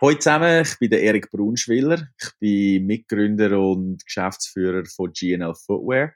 [0.00, 2.06] Hallo zusammen, ich bin der Erik Braunschwiller.
[2.22, 6.12] Ich bin Mitgründer und Geschäftsführer von GNL Footwear.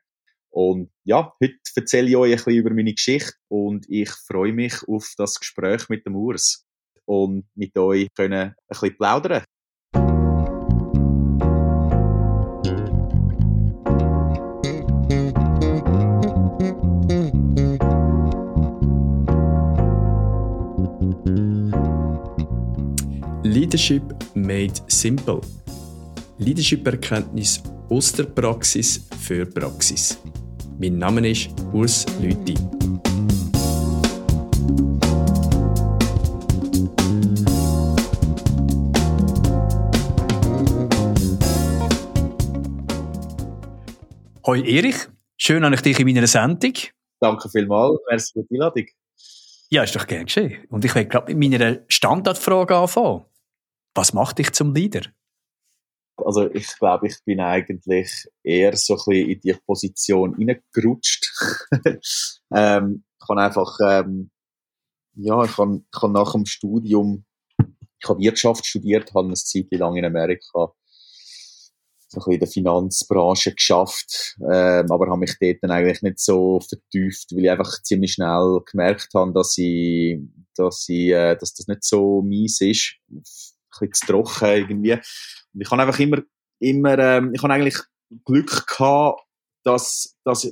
[0.51, 4.87] Und ja, heute erzähle ich euch ein bisschen über meine Geschichte und ich freue mich
[4.87, 6.65] auf das Gespräch mit dem Urs
[7.07, 9.43] und mit euch können ein bisschen plaudern.
[23.73, 24.03] Leadership
[24.35, 25.41] made simple.
[26.37, 30.19] Leadership-Erkenntnis aus der Praxis für Praxis.
[30.79, 32.55] Mein Name ist Urs Lüthi.
[44.47, 44.97] Hoi Erich,
[45.39, 46.75] schön an ich dich in meiner Sendung.
[47.21, 48.85] Danke vielmals, merci für die Einladung.
[49.71, 50.63] Ja, ist doch gern geschehen.
[50.69, 53.25] Und ich will gerade mit meiner Standardfrage anfangen.
[53.95, 55.03] Was macht dich zum Leader?
[56.17, 61.33] Also ich glaube, ich bin eigentlich eher so ein bisschen in die Position reingerutscht.
[62.55, 64.31] ähm, ich habe einfach, ähm,
[65.15, 67.25] ja, ich habe, ich habe nach dem Studium,
[67.59, 70.73] ich habe Wirtschaft studiert, habe eine Zeit lang in Amerika
[72.13, 76.19] so ein bisschen in der Finanzbranche geschafft, ähm, aber habe mich dort dann eigentlich nicht
[76.19, 80.19] so vertieft, weil ich einfach ziemlich schnell gemerkt habe, dass ich,
[80.55, 82.97] dass ich, äh, dass das nicht so mies ist
[83.79, 84.93] bisschen zu trocken irgendwie.
[84.93, 86.23] Und ich habe einfach immer,
[86.61, 87.79] immer, ähm, ich habe eigentlich
[88.25, 89.21] Glück gehabt,
[89.65, 90.51] dass, dass,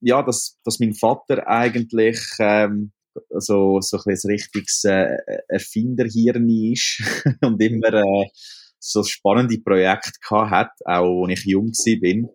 [0.00, 2.92] ja, dass, dass mein Vater eigentlich, ähm,
[3.30, 5.16] so, so ein, richtiges äh,
[5.48, 7.02] Erfinderhirn ist
[7.42, 8.28] und immer äh,
[8.78, 12.28] so spannende Projekte gehabt hat, auch als ich jung bin.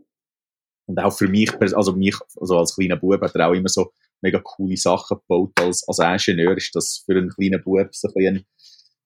[0.86, 3.92] Und auch für mich, also mich, also als kleiner Bub hat er auch immer so
[4.22, 5.52] mega coole Sachen gebaut.
[5.60, 8.46] Als, als Ingenieur ist das für einen kleinen Bub so ein, ein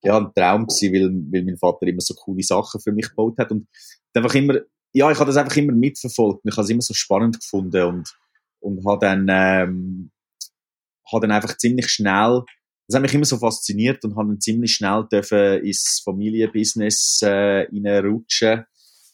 [0.04, 3.38] ja, ein Traum gewesen, weil, weil mein Vater immer so coole Sachen für mich gebaut
[3.38, 3.52] hat.
[3.52, 3.68] Und
[4.14, 4.60] einfach immer,
[4.92, 8.16] ja, ich habe das einfach immer mitverfolgt ich habe es immer so spannend gefunden und,
[8.60, 10.12] und habe dann, ähm,
[11.12, 12.44] habe dann einfach ziemlich schnell,
[12.88, 17.68] das hat mich immer so fasziniert und habe dann ziemlich schnell dürfen ins Familienbusiness äh,
[17.72, 18.66] reinrutschen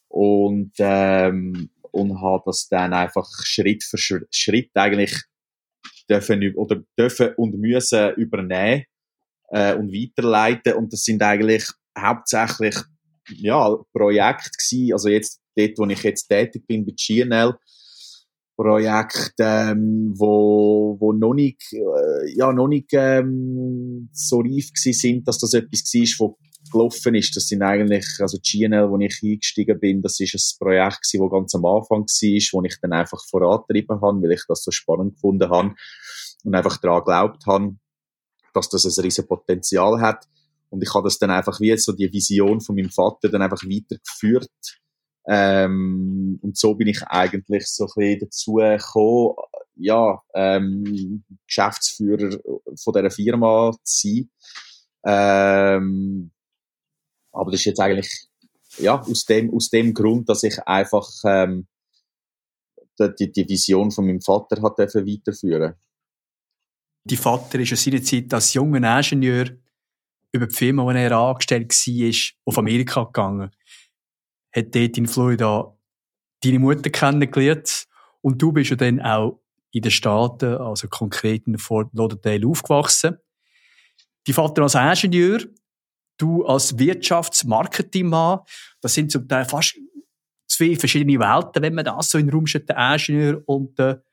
[0.07, 5.23] und, ähm, und habe das dann einfach Schritt für Schritt eigentlich
[6.09, 8.85] dürfen, oder dürfen und müssen übernehmen
[9.51, 10.73] äh, und weiterleiten.
[10.73, 11.65] Und das sind eigentlich
[11.97, 12.75] hauptsächlich
[13.37, 14.93] ja, Projekte gewesen.
[14.93, 17.55] Also jetzt dort, wo ich jetzt tätig bin bei GNL,
[18.55, 25.27] Projekt, ähm, wo, wo noch nicht, äh, ja, noch nicht ähm, so reif gewesen sind,
[25.27, 26.37] dass das etwas war, wo
[26.69, 27.33] gelaufen ist.
[27.37, 31.29] Das sind eigentlich, also GNL, wo ich eingestiegen bin, das ist ein Projekt gewesen, wo
[31.29, 35.13] ganz am Anfang war, wo ich dann einfach vorantrieben habe, weil ich das so spannend
[35.13, 35.73] gefunden habe
[36.43, 37.75] und einfach daran geglaubt habe
[38.53, 40.27] dass das ein riesen Potenzial hat.
[40.69, 43.63] Und ich habe das dann einfach wie so die Vision von meinem Vater dann einfach
[43.63, 44.49] weitergeführt.
[45.27, 49.35] Ähm, und so bin ich eigentlich so ein bisschen dazu gekommen,
[49.75, 52.37] ja, ähm, Geschäftsführer
[52.75, 54.29] von dieser Firma zu sein.
[55.05, 56.31] Ähm,
[57.31, 58.27] aber das ist jetzt eigentlich,
[58.77, 61.67] ja, aus dem, aus dem Grund, dass ich einfach, ähm,
[62.99, 65.75] die, die Vision von meinem Vater hat weiterführen
[67.03, 69.45] Dein Vater ist ja seiner Zeit als junger Ingenieur
[70.31, 73.51] über die Firma, wo er angestellt war, auf Amerika gegangen.
[74.55, 75.75] Hat dort in Florida
[76.43, 77.87] deine Mutter kennengelernt
[78.21, 83.17] und du bist ja dann auch in den Staaten, also konkret in Fort Lauderdale, aufgewachsen.
[84.27, 85.39] Die Vater als Ingenieur,
[86.17, 88.39] du als Wirtschaftsmarketingmann,
[88.81, 89.77] das sind zum Teil fast
[90.47, 94.03] zwei verschiedene Welten, wenn man das so in den Raum steht, der Ingenieur und der,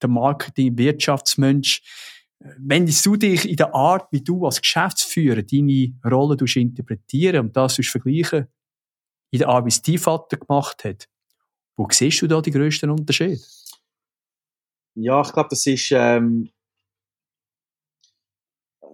[0.00, 1.82] der Marketing-Wirtschaftsmensch.
[2.58, 7.76] Wenn du dich in der Art, wie du als Geschäftsführer deine Rolle interpretieren und das
[7.76, 8.48] vergleichen,
[9.30, 11.08] in der Art, wie es dein Vater gemacht hat,
[11.76, 13.40] wo siehst du da die grössten Unterschiede?
[14.94, 16.50] Ja, ich glaube, das ist, ähm,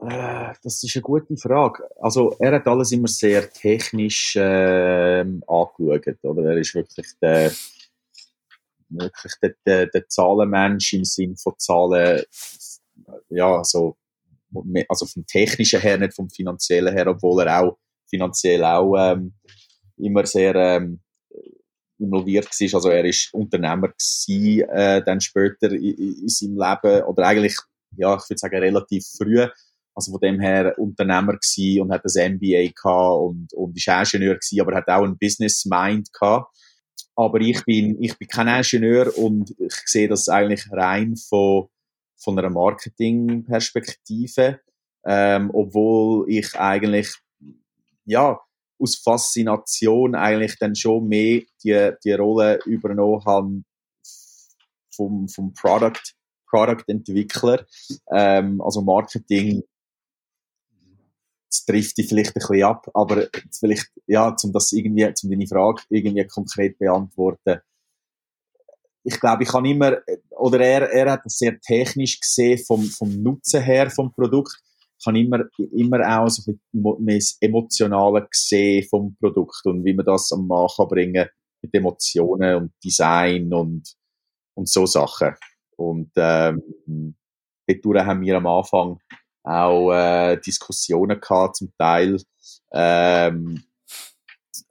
[0.03, 1.89] äh, das ist eine gute Frage.
[2.01, 6.51] Also, er hat alles immer sehr technisch äh, angeschaut, oder?
[6.51, 7.53] Er ist wirklich der,
[8.91, 12.23] wirklich der, der, der Zahlenmensch im Sinn von Zahlen
[13.31, 13.97] ja, so,
[14.89, 17.79] also vom technischen her, nicht vom finanziellen her, obwohl er auch
[18.09, 19.35] finanziell auch ähm,
[19.97, 21.01] immer sehr ähm,
[21.99, 22.75] involviert war.
[22.75, 27.57] Also er ist Unternehmer gewesen, äh, dann später in, in seinem Leben oder eigentlich,
[27.97, 29.47] ja, ich würde sagen relativ früh.
[29.95, 34.37] Also von dem her Unternehmer gewesen und hat ein MBA gehabt und, und ist Ingenieur
[34.37, 36.55] gewesen, aber hat auch ein Business Mind gehabt.
[37.17, 41.69] Aber ich bin, ich bin kein Ingenieur und ich sehe das eigentlich rein von
[42.19, 44.61] von einer Marketingperspektive,
[45.07, 47.15] ähm, obwohl ich eigentlich
[48.05, 48.39] ja
[48.81, 53.63] aus Faszination eigentlich dann schon mehr die, die Rolle übernommen habe
[54.91, 56.01] vom, vom Product,
[56.49, 57.67] Product Entwickler,
[58.13, 59.63] ähm, also Marketing,
[61.51, 63.27] das trifft die vielleicht ein bisschen ab, aber
[63.59, 67.61] vielleicht, ja, um das irgendwie, um deine Frage irgendwie konkret beantworten.
[69.05, 69.99] Ich glaube, ich kann immer,
[70.39, 74.57] oder er, er hat es sehr technisch gesehen vom, vom Nutzen her vom Produkt.
[74.99, 79.95] Ich kann immer, immer auch so ein bisschen mehr das gesehen vom Produkt und wie
[79.95, 81.29] man das am kann bringen
[81.63, 83.95] mit Emotionen und Design und,
[84.55, 85.35] und so Sachen.
[85.77, 86.63] Und, ähm,
[87.67, 88.99] dort haben wir am Anfang
[89.45, 92.21] auch äh, Diskussionen gehabt, zum Teil.
[92.73, 93.63] Ähm,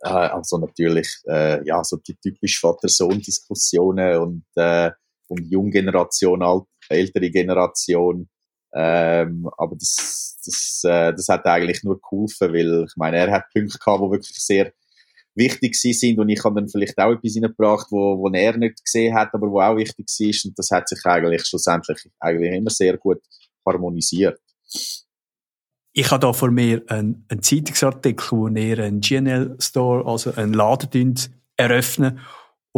[0.01, 4.91] äh, also natürlich, äh, ja, so die typisch Vater-Sohn-Diskussionen und, äh,
[5.27, 8.29] und junge Generation, ältere Generation.
[8.73, 13.49] Ähm, aber das, das, äh, das hat eigentlich nur geholfen, weil ich meine, er hat
[13.53, 14.73] Punkte gehabt, die wirklich sehr
[15.35, 19.13] wichtig sind und ich habe dann vielleicht auch etwas hineingebracht, wo, wo er nicht gesehen
[19.13, 22.97] hat, aber wo auch wichtig ist und das hat sich eigentlich schlussendlich eigentlich immer sehr
[22.97, 23.21] gut
[23.65, 24.39] harmonisiert.
[25.93, 31.15] Ich habe da vor mir einen, einen Zeitungsartikel, wo er einen GNL-Store, also einen Laden
[31.55, 32.19] eröffnen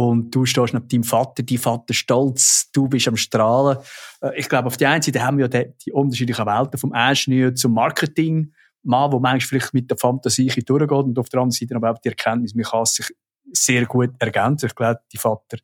[0.00, 3.76] und du stehst neben deinem Vater, dein Vater stolz, du bist am Strahlen.
[4.22, 7.54] Äh, ich glaube, auf der einen Seite haben wir ja die, unterschiedlichen Welten, vom Ingenieur
[7.54, 11.76] zum Marketing, Mann, wo manchmal vielleicht mit der Fantasie durchgeht und auf der anderen Seite
[11.76, 13.14] aber auch die Erkenntnis, man kann sich
[13.52, 14.68] sehr gut ergänzen.
[14.68, 15.58] Ich glaube, die Vater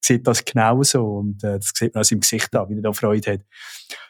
[0.00, 2.92] sieht das genauso und äh, das sieht man aus seinem Gesicht an, wie er da
[2.92, 3.40] Freude hat.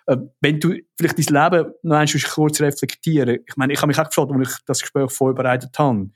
[0.08, 3.98] Äh, wenn du vielleicht dein Leben noch einmal kurz reflektieren, ich meine, ich habe mich
[3.98, 6.10] auch gefragt, als ich das Gespräch vorbereitet habe,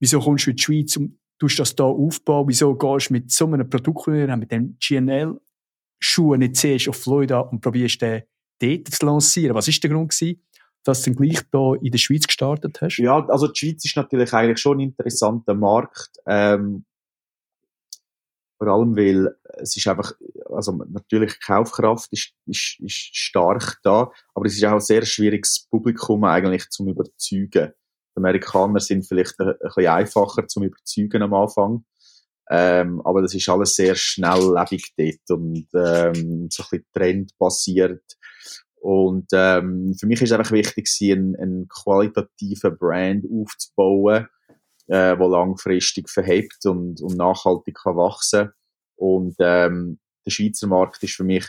[0.00, 3.30] wieso kommst du in die Schweiz und tust das da aufbauen, wieso gehst du mit
[3.30, 8.22] so einem Produkt, mit dem GNL-Schuh nicht zuerst auf Florida und probierst den
[8.58, 9.54] dort zu lancieren?
[9.54, 10.42] Was ist der Grund gewesen?
[10.86, 12.98] dass du gleich da in der Schweiz gestartet hast?
[12.98, 16.10] Ja, also die Schweiz ist natürlich eigentlich schon ein interessanter Markt.
[16.26, 16.84] Ähm,
[18.58, 20.12] vor allem, weil es ist einfach,
[20.50, 25.66] also natürlich Kaufkraft ist, ist, ist stark da, aber es ist auch ein sehr schwieriges
[25.70, 27.72] Publikum eigentlich zum Überzeugen.
[28.16, 31.84] Die Amerikaner sind vielleicht ein, bisschen einfacher zum Überzeugen am Anfang.
[32.48, 38.16] Ähm, aber das ist alles sehr schnelllebig dort und ähm, so ein bisschen trendbasiert.
[38.76, 44.28] Und ähm, für mich ist es einfach wichtig, einen, einen qualitativen Brand aufzubauen,
[44.86, 48.50] äh, wo langfristig verhebt und, und nachhaltig kann wachsen.
[48.94, 51.48] Und ähm, der Schweizer Markt ist für mich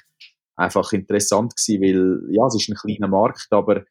[0.55, 3.85] einfach interessant gewesen, weil ja, es ist ein kleiner Markt, aber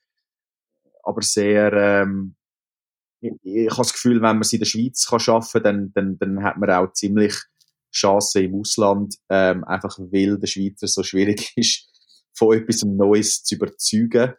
[1.07, 2.35] aber sehr ähm,
[3.21, 6.19] ich, ich habe das Gefühl, wenn man es in der Schweiz kann schaffen, dann dann
[6.19, 7.35] dann hat man auch ziemlich
[7.93, 11.89] Chancen im Ausland, ähm, einfach weil der Schweizer so schwierig ist,
[12.35, 14.35] von etwas Neues zu überzeugen.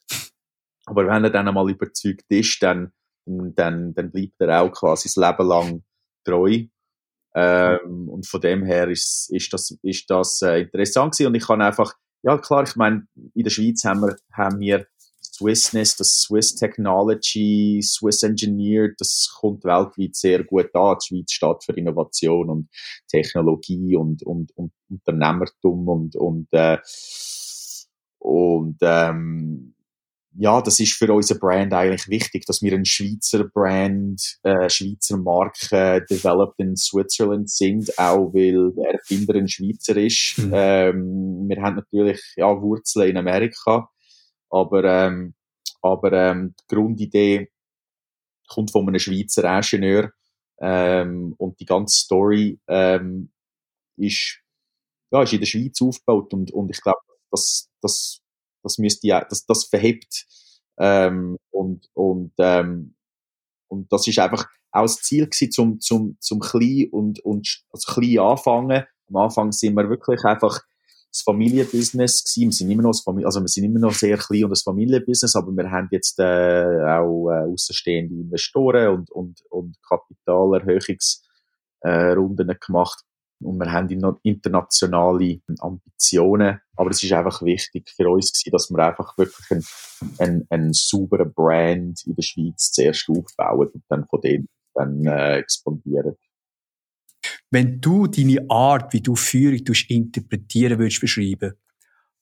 [0.85, 2.91] Aber wenn er dann einmal überzeugt ist, dann,
[3.25, 5.83] dann, dann bleibt er auch quasi das Leben lang
[6.23, 6.65] treu.
[7.35, 11.27] Ähm, und von dem her ist, ist das, ist das äh, interessant gewesen.
[11.27, 14.87] Und ich kann einfach, ja klar, ich meine, in der Schweiz haben wir, haben wir
[15.37, 20.97] Swissness, das Swiss Technology, Swiss Engineer, das kommt weltweit sehr gut an.
[21.01, 22.69] Die Schweiz steht für Innovation und
[23.07, 26.77] Technologie und, und, und Unternehmertum und, und äh,
[28.19, 29.73] und ähm,
[30.39, 35.17] ja, das ist für unsere Brand eigentlich wichtig, dass wir ein Schweizer Brand, äh, Schweizer
[35.17, 40.37] Marke developed in Switzerland sind, auch weil der Erfinder ein Schweizer ist.
[40.37, 40.51] Mhm.
[40.53, 43.89] Ähm, wir haben natürlich ja, Wurzeln in Amerika,
[44.49, 45.33] aber, ähm,
[45.81, 47.51] aber ähm, die Grundidee
[48.47, 50.11] kommt von einem Schweizer Ingenieur
[50.59, 53.31] ähm, und die ganze Story ähm,
[53.97, 54.39] ist,
[55.11, 56.99] ja, ist in der Schweiz aufgebaut und, und ich glaube,
[57.31, 58.21] das, das,
[58.63, 60.25] das müsste das, das verhebt.
[60.79, 62.95] Ähm, und, und, ähm,
[63.67, 67.93] und das ist einfach auch das Ziel gewesen, zum, zum, zum klein und, und, also
[67.93, 68.85] klein anfangen.
[69.09, 70.61] Am Anfang sind wir wirklich einfach
[71.11, 72.49] das Familienbusiness gewesen.
[72.49, 72.93] Wir sind immer noch
[73.25, 76.83] also wir sind immer noch sehr klein und das Familienbusiness, aber wir haben jetzt, äh,
[76.83, 83.03] auch, äh, außenstehende Investoren und, und, und Kapitalerhöhungsrunden äh, gemacht.
[83.39, 86.59] Und wir haben internationale Ambitionen.
[86.75, 89.65] Aber es ist einfach wichtig für uns gewesen, dass wir einfach wirklich einen,
[90.17, 95.37] einen, einen sauberen Brand in der Schweiz zuerst aufbauen und dann von dem dann äh,
[95.37, 96.15] expandieren.
[97.49, 101.53] Wenn du deine Art, wie du Führung interpretieren würdest, beschreiben,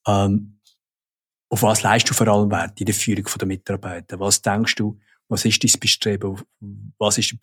[0.06, 0.60] ähm,
[1.48, 4.18] auf was leistest du vor allem Wert in der Führung der Mitarbeiter?
[4.20, 6.40] Was denkst du, was ist dein Bestreben?
[6.98, 7.36] Was ist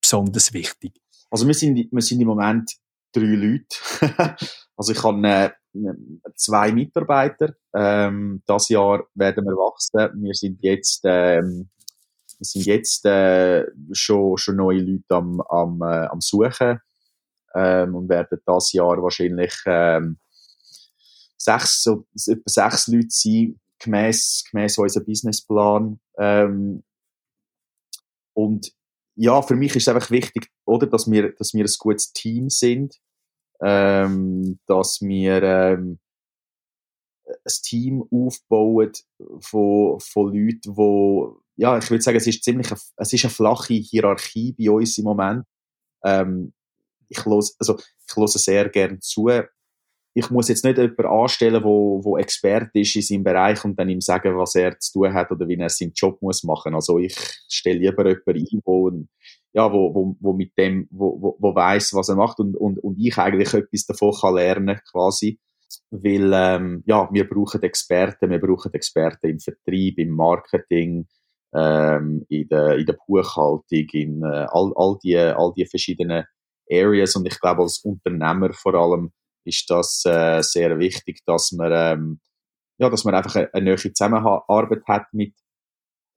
[0.00, 0.92] besonders wichtig?
[1.30, 2.72] Also wir sind, wir sind im Moment
[3.12, 3.66] drei Leute.
[4.76, 5.50] also ich habe äh,
[6.34, 7.54] zwei Mitarbeiter.
[7.74, 10.22] Ähm, das Jahr werden wir wachsen.
[10.22, 11.70] Wir sind jetzt ähm,
[12.38, 16.80] wir sind jetzt äh, schon, schon neue Leute am, am, äh, am Suchen
[17.54, 20.18] ähm, und werden das Jahr wahrscheinlich ähm,
[21.36, 26.00] sechs, so, etwa sechs Leute sein, gemäß, gemäß unserem Businessplan.
[26.18, 26.84] Ähm,
[28.34, 28.72] und
[29.16, 32.48] ja, für mich ist es einfach wichtig, oder, dass wir, dass wir ein gutes Team
[32.48, 32.96] sind,
[33.62, 35.98] ähm, dass wir ähm,
[37.26, 38.92] ein Team aufbauen
[39.40, 43.30] von, von Leuten, wo ja, ich würde sagen, es ist ziemlich, eine, es ist eine
[43.30, 45.44] flache Hierarchie bei uns im Moment.
[46.02, 46.54] Ähm,
[47.10, 49.28] ich los, also ich höre sehr gerne zu.
[50.14, 53.88] Ich muss jetzt nicht jemanden anstellen, wo, wo Experte ist in seinem Bereich und dann
[53.88, 56.74] ihm sagen, was er zu tun hat oder wie er seinen Job muss machen.
[56.74, 57.16] Also ich
[57.48, 58.90] stelle lieber jemanden ein, wo,
[59.52, 62.78] ja, wo, wo, wo mit dem, wo, wo, wo weiß, was er macht und, und,
[62.78, 65.38] und ich eigentlich etwas davon kann lernen, quasi.
[65.90, 71.06] Weil, ähm, ja, wir brauchen Experten, wir brauchen Experten im Vertrieb, im Marketing,
[71.54, 76.24] ähm, in, der, in der Buchhaltung, in äh, all, all, die, all die verschiedenen
[76.70, 77.16] Areas.
[77.16, 79.12] Und ich glaube, als Unternehmer vor allem
[79.44, 82.20] ist das äh, sehr wichtig, dass man, ähm,
[82.78, 85.34] ja, dass man einfach eine, eine neue Zusammenarbeit hat mit,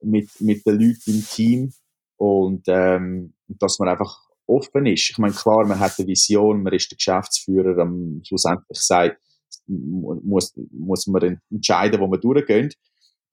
[0.02, 1.72] mit, mit den Leuten im Team
[2.16, 5.10] und ähm, dass man einfach offen ist.
[5.10, 9.20] Ich meine, klar, man hat eine Vision, man ist der Geschäftsführer, am schlussendlich sagt,
[9.66, 12.76] muss, muss man entscheiden, wo man durchgeht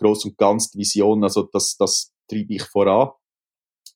[0.02, 3.12] groß und ganz die Vision, also das, das treibe ich voran.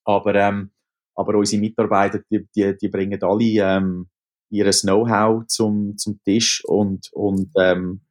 [0.04, 0.70] Aber, ähm,
[1.16, 4.08] aber unsere Mitarbeiter, die, die, die bringen alle ähm,
[4.50, 8.02] ihr Know-how zum, zum Tisch und, und, ähm,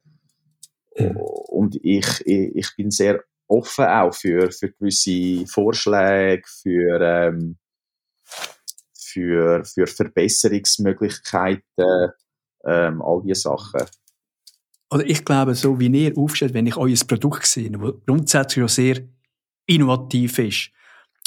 [0.97, 1.17] mhm.
[1.17, 7.57] und ich, ich, ich bin sehr offen auch für, für gewisse Vorschläge, für, ähm,
[8.93, 12.11] für, für Verbesserungsmöglichkeiten,
[12.65, 13.85] ähm, all diese Sachen
[14.91, 18.67] oder ich glaube, so wie ihr aufstellt, wenn ich euer Produkt sehe, das grundsätzlich ja
[18.67, 19.01] sehr
[19.65, 20.71] innovativ ist,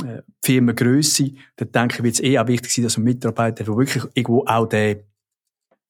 [0.05, 3.76] äh, Firmengröße, dann denke ich, wird es eh auch wichtig sein, dass ein Mitarbeiter, der
[3.76, 5.02] wirklich irgendwo auch den,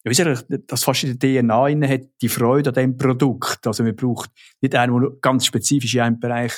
[0.04, 3.66] ja, ich, das fast in der DNA inne hat, die Freude an dem Produkt.
[3.66, 6.52] Also man braucht nicht einen, der ganz spezifisch in einem Bereich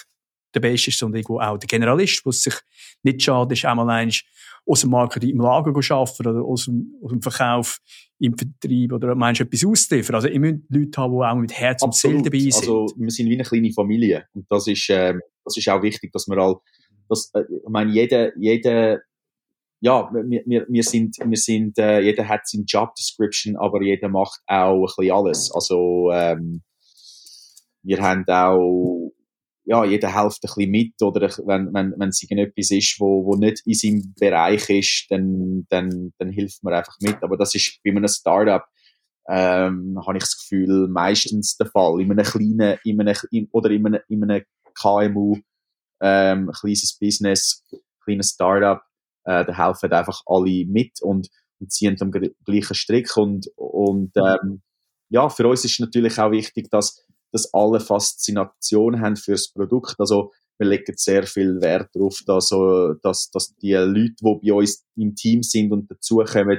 [0.54, 2.54] der Beste ist, sondern irgendwo auch der Generalist, der sich
[3.02, 4.22] nicht schade ist, einmal eins
[4.66, 7.80] aus dem Marketing im Lager arbeiten oder aus dem, aus dem Verkauf
[8.18, 10.16] im Vertrieb oder meinst du etwas ausliefern?
[10.16, 12.56] Also, ihr müsst Leute haben, die auch mit Herz und Seele dabei sind.
[12.56, 14.26] Also, wir sind wie eine kleine Familie.
[14.34, 16.56] Und das ist, ähm, das ist auch wichtig, dass wir all,
[17.10, 19.00] das, äh, ich meine, jeder, jeder,
[19.80, 24.08] ja, wir, wir, wir sind, wir sind, äh, jeder hat seine Job Description, aber jeder
[24.08, 25.50] macht auch ein bisschen alles.
[25.52, 26.62] Also, ähm,
[27.82, 29.12] wir haben auch,
[29.64, 33.36] ja, jeder hilft ein bisschen mit oder wenn, wenn, wenn es irgendetwas ist, wo, wo
[33.36, 37.22] nicht in seinem Bereich ist, dann, dann, dann hilft man einfach mit.
[37.22, 38.64] Aber das ist bei einem Startup,
[39.28, 42.00] ähm, habe ich das Gefühl, meistens der Fall.
[42.00, 44.42] In einem kleinen, in einem, in, oder in einem, in einem
[44.74, 45.36] KMU,
[46.00, 47.64] ähm, kleines Business,
[48.04, 48.80] kleines Startup,
[49.24, 51.28] äh, da helfen einfach alle mit und,
[51.60, 54.62] und ziehen am gleichen Strick und, und ähm,
[55.10, 59.94] ja, für uns ist natürlich auch wichtig, dass dass alle Faszination haben fürs Produkt.
[59.98, 62.50] Also wir legen sehr viel Wert darauf, dass,
[63.02, 66.58] dass, dass die Leute, die bei uns im Team sind und dazukommen,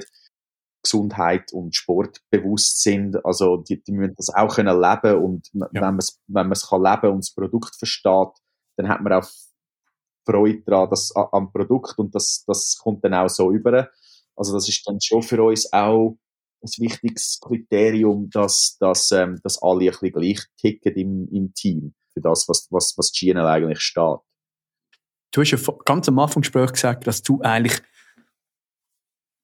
[0.83, 3.23] Gesundheit und Sport bewusst sind.
[3.23, 5.67] Also die, die müssen das auch können leben und ja.
[5.71, 8.33] wenn man es wenn kann leben und das Produkt versteht,
[8.81, 9.29] dann hat man auch
[10.25, 13.89] Freude daran dass, am Produkt und das, das kommt dann auch so über.
[14.35, 16.17] Also das ist dann schon für uns auch
[16.63, 21.93] ein wichtiges Kriterium, dass, dass, ähm, dass alle ein bisschen gleich ticken im, im Team
[22.13, 24.19] für das, was, was, was GNL eigentlich steht.
[25.31, 27.81] Du hast ja ganz am Anfang Gespräch gesagt, dass du eigentlich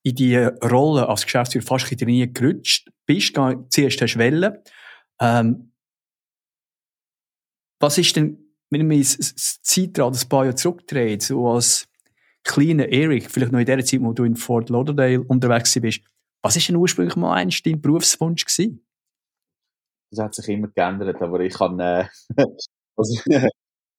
[0.04, 3.34] in die Rolle als Geschäftsführer fast in nie gerutscht bist,
[3.70, 4.64] zuerst hast Welle.
[5.20, 5.74] Ähm,
[7.80, 11.88] was ist denn, wenn man das Zeitrad ein paar Jahre zurückdreht, so als
[12.44, 16.02] kleiner Eric, vielleicht noch in der Zeit, wo du in Fort Lauderdale unterwegs bist,
[16.42, 18.86] was war denn ursprünglich mal einst dein Berufswunsch gewesen?
[20.12, 22.08] Das hat sich immer geändert, aber ich kann, äh,
[22.96, 23.26] als,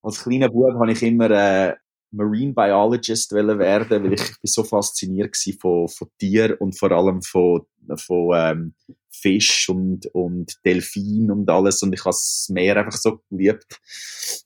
[0.02, 1.74] als kleiner Bub habe ich immer äh,
[2.10, 7.66] Marine Biologist werden, weil ich bin so fasziniert von, von Tieren und vor allem von,
[7.96, 8.74] von ähm,
[9.10, 13.80] Fisch und, und Delfin und alles und ich habe das Meer einfach so geliebt.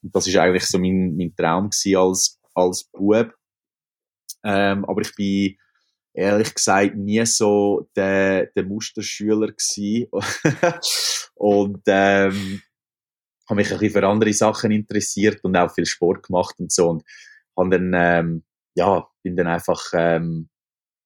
[0.03, 3.35] Und das ist eigentlich so mein, mein Traum als, als Bub.
[4.45, 5.57] Ähm, aber ich bin
[6.15, 10.09] ehrlich gesagt nie so der, der Musterschüler gewesen.
[11.35, 12.63] und ähm,
[13.49, 16.91] habe mich ein bisschen für andere Sachen interessiert und auch viel Sport gemacht und so.
[16.91, 17.05] Und
[17.57, 20.49] habe dann, ähm, ja, bin dann einfach ähm,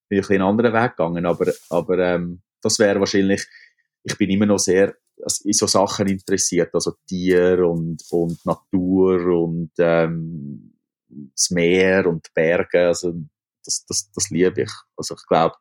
[0.09, 1.25] bin ein bisschen einen anderen Weg gegangen.
[1.25, 3.45] Aber, aber ähm, das wäre wahrscheinlich,
[4.03, 4.95] ich bin immer noch sehr
[5.43, 10.73] in so Sachen interessiert, also Tier und, und Natur und ähm,
[11.07, 13.13] das Meer und Berge, also
[13.63, 14.71] das, das, das liebe ich.
[14.95, 15.55] Also ich glaube,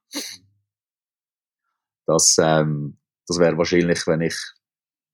[2.07, 4.37] das, ähm, das wäre wahrscheinlich, wenn ich,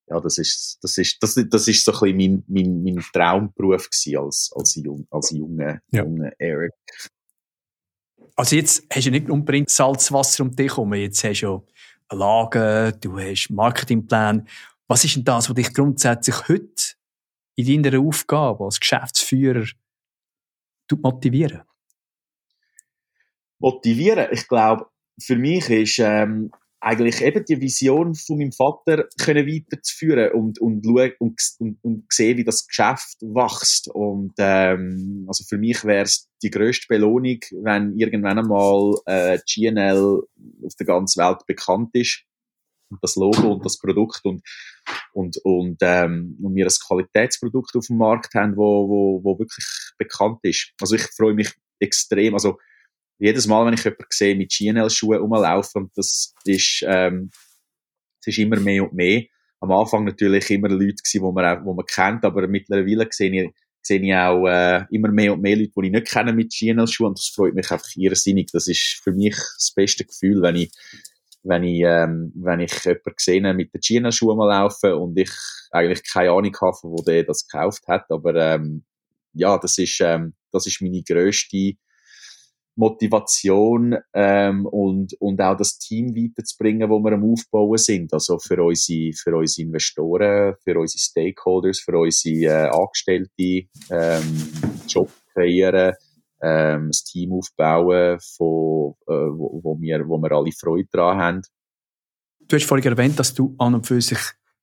[0.09, 3.89] ja, das ist, das ist, das, das ist so ein bisschen mein, mein, mein Traumberuf
[3.89, 6.03] gewesen als, als, jung, als junger, ja.
[6.03, 6.73] junger Eric.
[8.35, 11.67] Also jetzt hast du nicht unbedingt Salzwasser um dich herum, jetzt hast du
[12.09, 14.49] eine Lage, du hast Marketingplan.
[14.89, 16.95] Was ist denn das, was dich grundsätzlich heute
[17.57, 19.67] in deiner Aufgabe als Geschäftsführer
[21.03, 21.62] motivieren?
[23.59, 24.29] Motivieren?
[24.33, 24.87] Ich glaube,
[25.21, 26.51] für mich ist ähm,
[26.83, 32.12] eigentlich eben die Vision von meinem Vater können weiterzuführen und, und, schauen, und, und, und
[32.12, 33.89] sehen, wie das Geschäft wächst.
[33.89, 40.23] Und ähm, also für mich wäre es die größte Belohnung, wenn irgendwann einmal äh, GNL
[40.65, 42.25] auf der ganzen Welt bekannt ist
[42.91, 44.43] und das Logo und das Produkt und
[45.12, 49.65] und und, ähm, und wir ein Qualitätsprodukt auf dem Markt haben, wo, wo, wo wirklich
[49.99, 50.73] bekannt ist.
[50.81, 52.35] Also ich freue mich extrem.
[52.35, 52.59] Also
[53.23, 57.31] jedes Mal, wenn ich jemanden sehe mit GNL-Schuhen rumlaufen, das ist, ähm,
[58.19, 59.23] das ist immer mehr und mehr.
[59.61, 63.45] Am Anfang natürlich immer Leute gewesen, die man, auch, die man kennt, aber mittlerweile sehe
[63.45, 63.50] ich,
[63.81, 67.11] sehe ich auch äh, immer mehr und mehr Leute, die ich nicht kenne mit GNL-Schuhen
[67.11, 68.50] und das freut mich einfach irrsinnig.
[68.52, 70.73] Das ist für mich das beste Gefühl, wenn ich
[71.45, 75.31] wenn ich, ähm, wenn ich jemanden sehe mit den GNL-Schuhen mal laufen und ich
[75.71, 78.85] eigentlich keine Ahnung habe, wo der das gekauft hat, aber ähm,
[79.33, 81.75] ja, das ist, ähm, das ist meine grösste
[82.75, 88.12] Motivation ähm, und, und auch das Team weiterzubringen, wo wir am Aufbauen sind.
[88.12, 94.52] Also für unsere, für unsere Investoren, für unsere Stakeholders, für unsere äh, Angestellte ähm,
[94.88, 95.95] Job kreieren,
[96.43, 101.43] ähm, ein Team aufbauen, von, äh, wo, wo, wir, wo wir alle Freude daran haben.
[102.41, 104.19] Du hast vorhin erwähnt, dass du an und für sich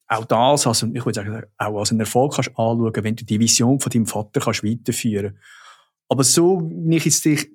[0.08, 3.40] auch das, also ich würde sagen, auch als einen Erfolg kannst anschauen, wenn du die
[3.40, 5.38] Vision von deinem Vater kannst weiterführen.
[6.08, 7.48] Aber so, wie ich jetzt dich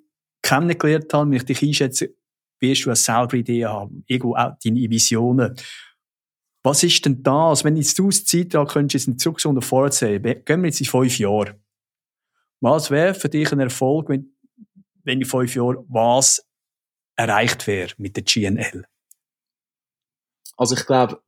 [0.44, 2.14] kennengelernt habe, wenn ich dich einschätze,
[2.60, 5.56] wirst du eine selber Idee haben, irgendwo auch deine Visionen.
[6.62, 10.22] Was ist denn das, wenn jetzt du aus Zeit da könntest, jetzt zurück und vorzählen,
[10.22, 11.60] gehen wir jetzt in fünf Jahre.
[12.60, 14.34] Was wäre für dich ein Erfolg, wenn,
[15.02, 16.46] wenn in fünf Jahren was
[17.16, 18.86] erreicht wäre mit der GNL?
[20.56, 21.20] Also ich glaube,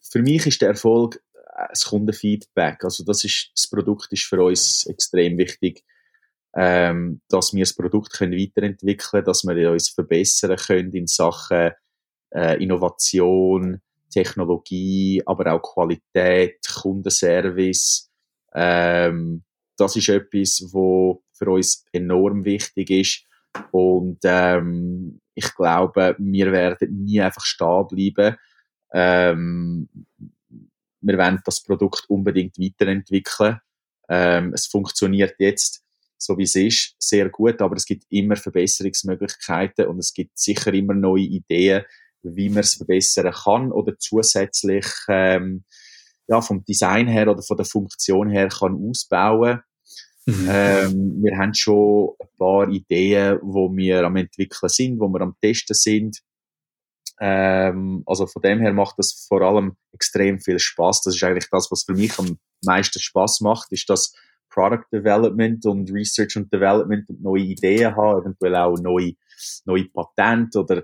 [0.00, 2.82] für mich ist der Erfolg äh, das Kundenfeedback.
[2.82, 5.84] Also das ist, das Produkt ist für uns extrem wichtig
[6.56, 11.72] ähm, dass wir das Produkt können weiterentwickeln können, dass wir uns verbessern können in Sachen
[12.34, 18.10] äh, Innovation, Technologie, aber auch Qualität, Kundenservice.
[18.54, 19.42] Ähm,
[19.76, 23.26] das ist etwas, wo für uns enorm wichtig ist.
[23.72, 28.36] Und ähm, ich glaube, wir werden nie einfach stehen bleiben.
[28.92, 29.88] Ähm,
[31.00, 33.60] wir werden das Produkt unbedingt weiterentwickeln.
[34.08, 35.83] Ähm, es funktioniert jetzt
[36.24, 40.72] so wie es ist, sehr gut, aber es gibt immer Verbesserungsmöglichkeiten und es gibt sicher
[40.72, 41.84] immer neue Ideen,
[42.22, 45.64] wie man es verbessern kann oder zusätzlich ähm,
[46.26, 49.60] ja, vom Design her oder von der Funktion her kann ausbauen.
[50.26, 50.48] Mhm.
[50.48, 55.36] Ähm, wir haben schon ein paar Ideen, wo wir am entwickeln sind, wo wir am
[55.42, 56.22] testen sind.
[57.20, 61.02] Ähm, also von dem her macht das vor allem extrem viel Spaß.
[61.02, 64.14] Das ist eigentlich das, was für mich am meisten Spaß macht, ist das
[64.54, 69.14] Product Development und Research und Development und neue Ideen haben, eventuell auch neue,
[69.64, 70.82] neue Patente oder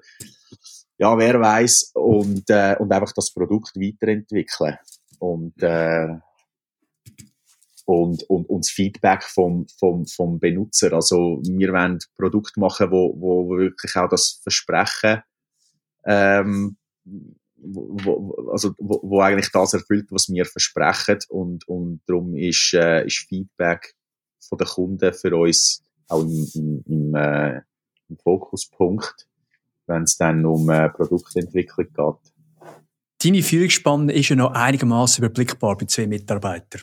[0.98, 4.76] ja, wer weiß und, äh, und einfach das Produkt weiterentwickeln.
[5.18, 6.08] Und, äh,
[7.86, 10.92] und, und, und das Feedback vom, vom, vom Benutzer.
[10.92, 15.22] Also wir wollen Produkt machen, wo, wo wirklich auch das Versprechen.
[16.04, 16.76] Ähm,
[17.62, 21.18] wo, also, wo, wo eigentlich das erfüllt, was wir versprechen.
[21.28, 23.94] Und, und darum ist, äh, ist Feedback
[24.40, 27.60] von den Kunden für uns auch im, im, im, äh,
[28.08, 29.28] im Fokuspunkt,
[29.86, 32.32] wenn es dann um äh, Produktentwicklung geht.
[33.22, 36.82] Deine Führungsspanne ist ja noch einigermaßen überblickbar bei zwei Mitarbeitern.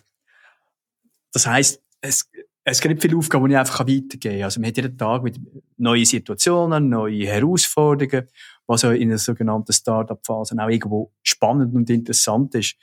[1.34, 2.30] Das heisst, es,
[2.69, 4.43] es gibt viele Aufgaben, die ich einfach weitergeben kann.
[4.43, 5.39] Also man hat jeden Tag mit
[5.77, 8.27] neuen Situationen, neue Herausforderungen
[8.67, 12.75] was ja in der sogenannten Startup-Phase auch irgendwo spannend und interessant ist.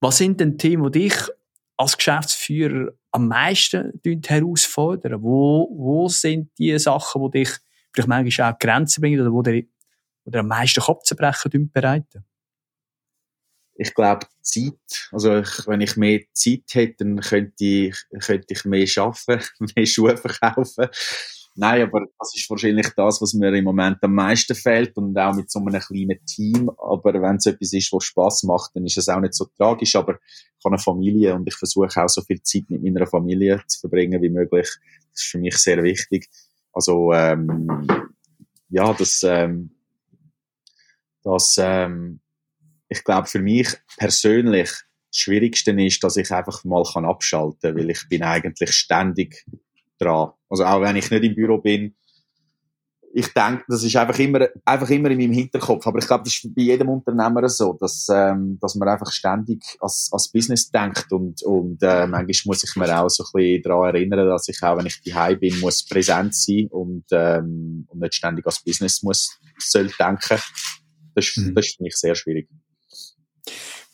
[0.00, 1.14] Was sind denn Themen, die dich
[1.76, 5.22] als Geschäftsführer am meisten herausfordern?
[5.22, 7.50] Wo, wo sind die Sachen, die dich
[7.92, 9.64] vielleicht manchmal auch Grenzen bringen oder wo dir,
[10.24, 12.24] wo dir am meisten Kopfzerbrechen bereiten?
[13.80, 15.08] Ich glaube, Zeit.
[15.12, 19.86] Also, ich, wenn ich mehr Zeit hätte, dann könnte ich, könnte ich mehr arbeiten, mehr
[19.86, 20.88] Schuhe verkaufen
[21.60, 25.34] Nein, aber das ist wahrscheinlich das, was mir im Moment am meisten fehlt und auch
[25.34, 26.70] mit so einem kleinen Team.
[26.70, 29.96] Aber wenn es etwas ist, was Spaß macht, dann ist es auch nicht so tragisch.
[29.96, 33.60] Aber ich habe eine Familie und ich versuche auch so viel Zeit mit meiner Familie
[33.66, 34.68] zu verbringen wie möglich.
[35.10, 36.28] Das ist für mich sehr wichtig.
[36.72, 37.88] Also ähm,
[38.68, 39.72] ja, das, ähm,
[41.24, 42.20] das ähm,
[42.88, 44.70] ich glaube für mich persönlich
[45.10, 49.44] das Schwierigste ist, dass ich einfach mal kann abschalten kann, weil ich bin eigentlich ständig
[49.98, 50.30] dran.
[50.48, 51.94] Also auch wenn ich nicht im Büro bin,
[53.12, 55.86] ich denke, das ist einfach immer, einfach immer in meinem Hinterkopf.
[55.86, 59.64] Aber ich glaube, das ist bei jedem Unternehmer so, dass, ähm, dass man einfach ständig
[59.80, 63.62] als, als Business denkt und, und äh, manchmal muss ich mir auch so ein bisschen
[63.62, 68.00] daran erinnern, dass ich auch, wenn ich daheim bin, muss präsent sein und, ähm, und
[68.00, 70.38] nicht ständig als Business muss, soll denken.
[71.14, 71.54] Das, mhm.
[71.54, 72.48] das ist für mich sehr schwierig.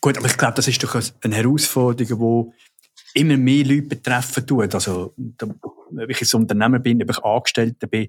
[0.04, 2.52] Gut, aber ich glaube, das ist doch eine Herausforderung,
[3.14, 4.74] die immer mehr Leute betreffen tut.
[4.74, 8.08] Also, ob ich ein Unternehmer bin, ob ich Angestellter bin.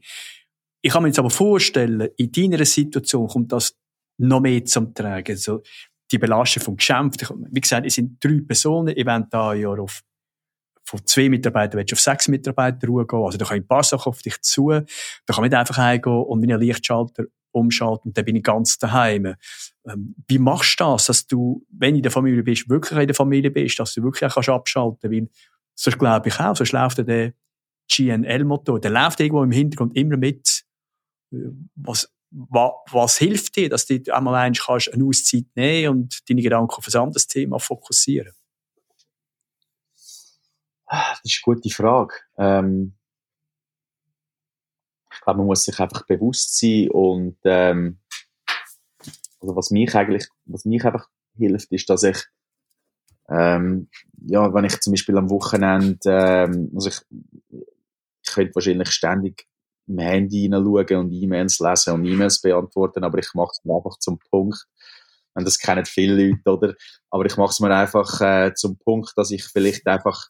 [0.82, 3.78] Ich kann mir jetzt aber vorstellen, in deiner Situation kommt das
[4.18, 5.32] noch mehr zum Tragen.
[5.32, 5.64] Also,
[6.12, 7.34] die Belastung vom Geschäft.
[7.50, 8.94] Wie gesagt, es sind drei Personen.
[8.94, 10.04] Ich werde da ja auf
[10.84, 13.24] von zwei Mitarbeitern willst du auf sechs Mitarbeiter gehen.
[13.24, 14.70] Also da kann ein paar Sachen auf dich zu.
[14.70, 14.84] Da
[15.34, 17.24] kann man nicht einfach heimgehen und wie ein Lichtschalter
[17.56, 19.36] umschalten dann bin ich ganz daheim.
[19.88, 23.08] Ähm, wie machst du das, dass du, wenn du in der Familie bist, wirklich in
[23.08, 25.16] der Familie bist, dass du wirklich auch abschalten kannst?
[25.16, 25.30] Weil
[25.76, 27.34] sonst glaube ich auch, sonst läuft der
[27.92, 28.80] GNL-Motor.
[28.80, 30.64] Der läuft irgendwo im Hintergrund immer mit.
[31.76, 36.42] Was, was, was hilft dir, dass du einmal eins kannst, eine Auszeit nehmen und deine
[36.42, 38.34] Gedanken auf ein anderes Thema fokussieren?
[40.88, 42.14] Das ist eine gute Frage.
[42.38, 42.96] Ähm,
[45.16, 48.00] ich glaube, man muss sich einfach bewusst sein und ähm,
[49.40, 52.26] also was mich eigentlich, was mich einfach hilft, ist, dass ich
[53.30, 53.90] ähm,
[54.28, 57.02] ja, wenn ich zum Beispiel am Wochenende, ähm, also ich,
[58.22, 59.48] ich könnte wahrscheinlich ständig
[59.88, 63.98] im Handy hineinschauen und E-Mails lesen und E-Mails beantworten, aber ich mache es mir einfach
[64.00, 64.66] zum Punkt.
[65.34, 66.76] Und das kennen viele Leute, oder?
[67.10, 70.30] Aber ich mache es mir einfach äh, zum Punkt, dass ich vielleicht einfach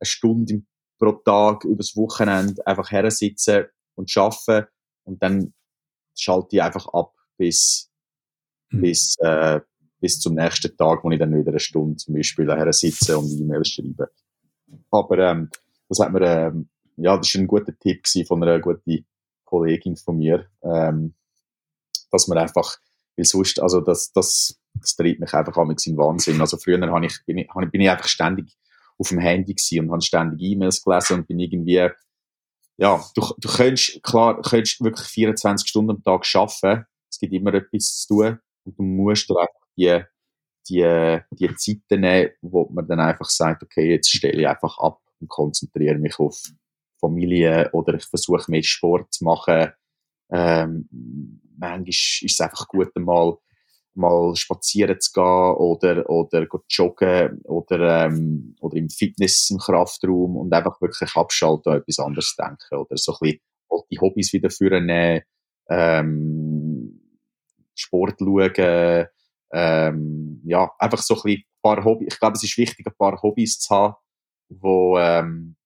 [0.00, 0.62] eine Stunde
[0.98, 4.68] pro Tag übers Wochenende einfach her sitze und arbeite
[5.04, 5.52] und dann
[6.14, 7.90] schalte ich einfach ab bis,
[8.70, 8.80] mhm.
[8.80, 9.60] bis, äh,
[10.00, 13.30] bis zum nächsten Tag, wo ich dann wieder eine Stunde zum Beispiel daher sitze und
[13.30, 14.10] E-Mails schreibe.
[14.90, 15.50] Aber ähm,
[15.88, 19.06] das hat mir, ähm, ja, das ist ein guter Tipp von einer guten
[19.44, 21.14] Kollegin von mir, ähm,
[22.10, 22.78] dass man einfach,
[23.16, 26.40] weil sonst, also das, das, das treibt mich einfach an in Wahnsinn.
[26.40, 28.56] Also früher habe ich, bin, ich, bin ich einfach ständig
[28.98, 31.88] auf dem Handy gewesen und habe ständig E-Mails gelesen und bin irgendwie,
[32.80, 36.86] ja, du, du könntest, klar, könntest wirklich 24 Stunden am Tag arbeiten.
[37.10, 40.02] Es gibt immer etwas zu tun und du musst dir einfach die,
[40.66, 44.98] die, die Zeiten nehmen, wo man dann einfach sagt, okay, jetzt stelle ich einfach ab
[45.20, 46.40] und konzentriere mich auf
[46.98, 49.72] Familie oder ich versuche mehr Sport zu machen.
[50.32, 50.88] Ähm,
[51.58, 53.36] manchmal ist es einfach gut, mal,
[53.94, 60.52] mal spazieren zu gehen oder, oder joggen oder, ähm, oder im Fitness, im Kraftraum und
[60.52, 63.40] einfach wirklich abschalten und etwas anderes denken oder so ein bisschen
[63.90, 65.22] die Hobbys wieder führen,
[65.68, 67.00] ähm,
[67.74, 69.06] Sport schauen,
[69.52, 72.08] ähm, ja, einfach so ein bisschen ein paar Hobbys.
[72.12, 73.94] Ich glaube, es ist wichtig, ein paar Hobbys zu haben,
[74.48, 75.56] wo, ähm,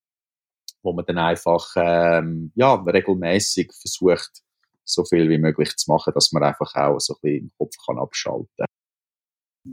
[0.82, 4.43] wo man dann einfach ähm, ja, regelmäßig versucht,
[4.84, 7.74] so viel wie möglich zu machen, dass man einfach auch so ein bisschen im Kopf
[7.86, 8.66] kann abschalten kann.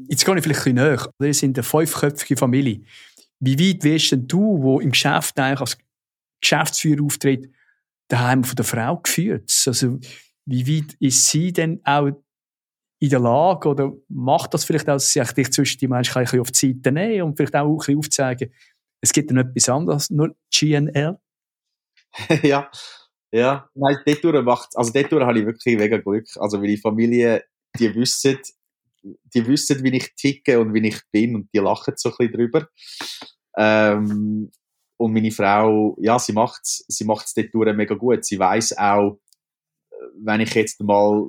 [0.08, 1.14] Jetzt gehe ich vielleicht ein bisschen näher.
[1.20, 2.82] Wir sind eine fünfköpfige Familie.
[3.40, 5.78] Wie weit wirst denn du, wo im Geschäft eigentlich als
[6.42, 7.52] Geschäftsführer auftritt,
[8.08, 9.52] daheim von der Frau geführt?
[9.66, 10.00] Also,
[10.46, 12.12] wie weit ist sie denn auch
[13.00, 16.24] in der Lage oder macht das vielleicht auch, dass sie dich zwischen die Menschen ein
[16.24, 18.54] bisschen auf die Seite nehmen und vielleicht auch ein bisschen aufzeigen,
[19.04, 21.18] es gibt dann etwas anderes, nur GNL?
[22.44, 22.70] ja,
[23.32, 23.70] ja.
[23.74, 26.28] Nein, dort macht's, also dort habe ich wirklich mega Glück.
[26.38, 27.44] Also, die Familie,
[27.80, 28.38] die wissen,
[29.04, 32.34] die wissen, wie ich ticke und wie ich bin und die lachen so ein bisschen
[32.34, 32.68] drüber.
[33.58, 34.52] Ähm,
[34.98, 38.24] und meine Frau, ja, sie macht's, sie macht's dort mega gut.
[38.24, 39.20] Sie weiß auch,
[40.24, 41.28] wenn ich jetzt mal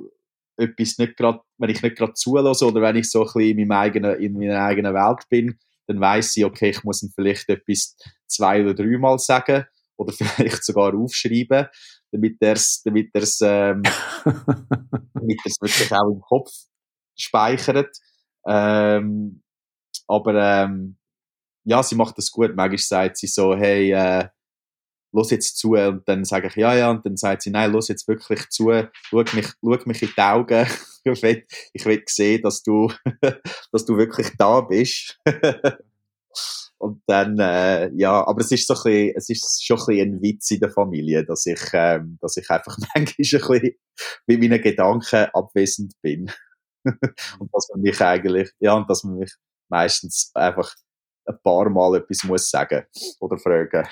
[0.57, 3.67] etwas nicht gerade, wenn ich nicht gerade zulasse oder wenn ich so ein bisschen in,
[3.67, 7.49] meinem eigenen, in meiner eigenen Welt bin, dann weiß sie, okay, ich muss ihm vielleicht
[7.49, 7.95] etwas
[8.27, 9.65] zwei oder dreimal sagen
[9.97, 11.67] oder vielleicht sogar aufschreiben,
[12.13, 13.83] damit er es damit er's, ähm,
[14.23, 16.51] damit er's wirklich auch im Kopf
[17.15, 17.95] speichert.
[18.47, 19.41] Ähm,
[20.07, 20.97] aber ähm,
[21.65, 22.55] ja, sie macht das gut.
[22.55, 24.27] Manchmal sagt sie so, hey, äh,
[25.13, 27.87] los jetzt zu und dann sage ich ja, ja und dann sagt sie, nein, los
[27.87, 28.71] jetzt wirklich zu,
[29.03, 30.67] schau mich, schau mich in die Augen,
[31.03, 32.91] ich will, ich will sehen, dass du,
[33.71, 35.19] dass du wirklich da bist.
[36.83, 40.15] Und dann, äh, ja, aber es ist so ein bisschen, es ist schon ein bisschen
[40.15, 43.75] ein Witz in der Familie, dass ich, ähm, dass ich einfach manchmal ein bisschen
[44.27, 46.29] mit meinen Gedanken abwesend bin.
[46.83, 49.33] und dass man mich eigentlich, ja, und dass man mich
[49.69, 50.75] meistens einfach
[51.25, 52.83] ein paar Mal etwas muss sagen
[53.21, 53.87] oder fragen.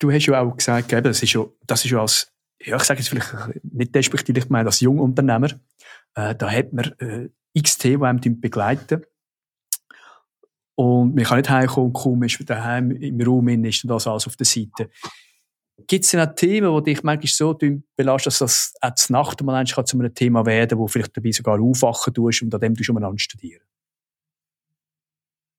[0.00, 2.82] Du hast ja auch gesagt, eben, das ist ja, das ist ja als, ja, ich
[2.82, 5.50] sage jetzt vielleicht nicht despektiv, ich meine als Jungunternehmer,
[6.16, 9.06] äh, da hat man äh, x Themen, die einem begleiten.
[10.80, 14.46] Und man kann nicht heimkommen kaum ist daheim im Raum ist das alles auf der
[14.46, 14.88] Seite.
[15.86, 17.52] Gibt es denn auch Themen, die dich manchmal so
[17.96, 21.32] belasten, dass das auch zur Nacht mal kann zu einem Thema werden wo vielleicht dabei
[21.32, 23.62] sogar aufwachen tust und an dem du schon mal anstudieren?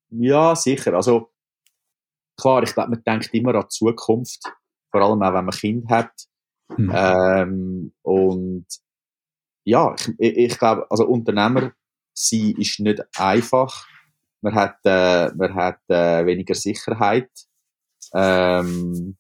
[0.10, 0.96] Ja, sicher.
[0.96, 1.32] Also,
[2.36, 4.42] klar, ich glaube, man denkt immer an die Zukunft.
[4.90, 6.14] Vor allem auch, wenn man Kind hat.
[6.76, 6.92] Hm.
[6.96, 8.66] Ähm, und
[9.66, 11.74] ja, ich, ich glaube, also Unternehmer
[12.12, 13.86] sein ist nicht einfach.
[14.42, 17.30] Man hat, äh, man hat äh, weniger Sicherheit.
[18.14, 19.18] Ähm,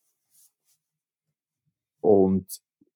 [2.01, 2.47] und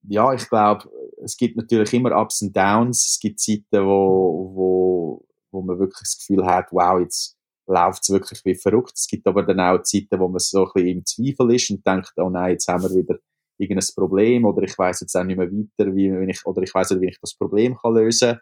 [0.03, 0.89] ja, ich glaube,
[1.23, 3.05] es gibt natürlich immer Ups und Downs.
[3.05, 8.09] Es gibt Zeiten, wo, wo, wo man wirklich das Gefühl hat, wow, jetzt läuft es
[8.09, 8.93] wirklich wie verrückt.
[8.95, 11.85] Es gibt aber dann auch Zeiten, wo man so ein bisschen im Zweifel ist und
[11.85, 13.17] denkt, oh nein, jetzt haben wir wieder
[13.57, 16.73] irgendein Problem oder ich weiß jetzt auch nicht mehr weiter, wie, wie ich, oder ich
[16.73, 18.39] weiß nicht, wie ich das Problem kann lösen.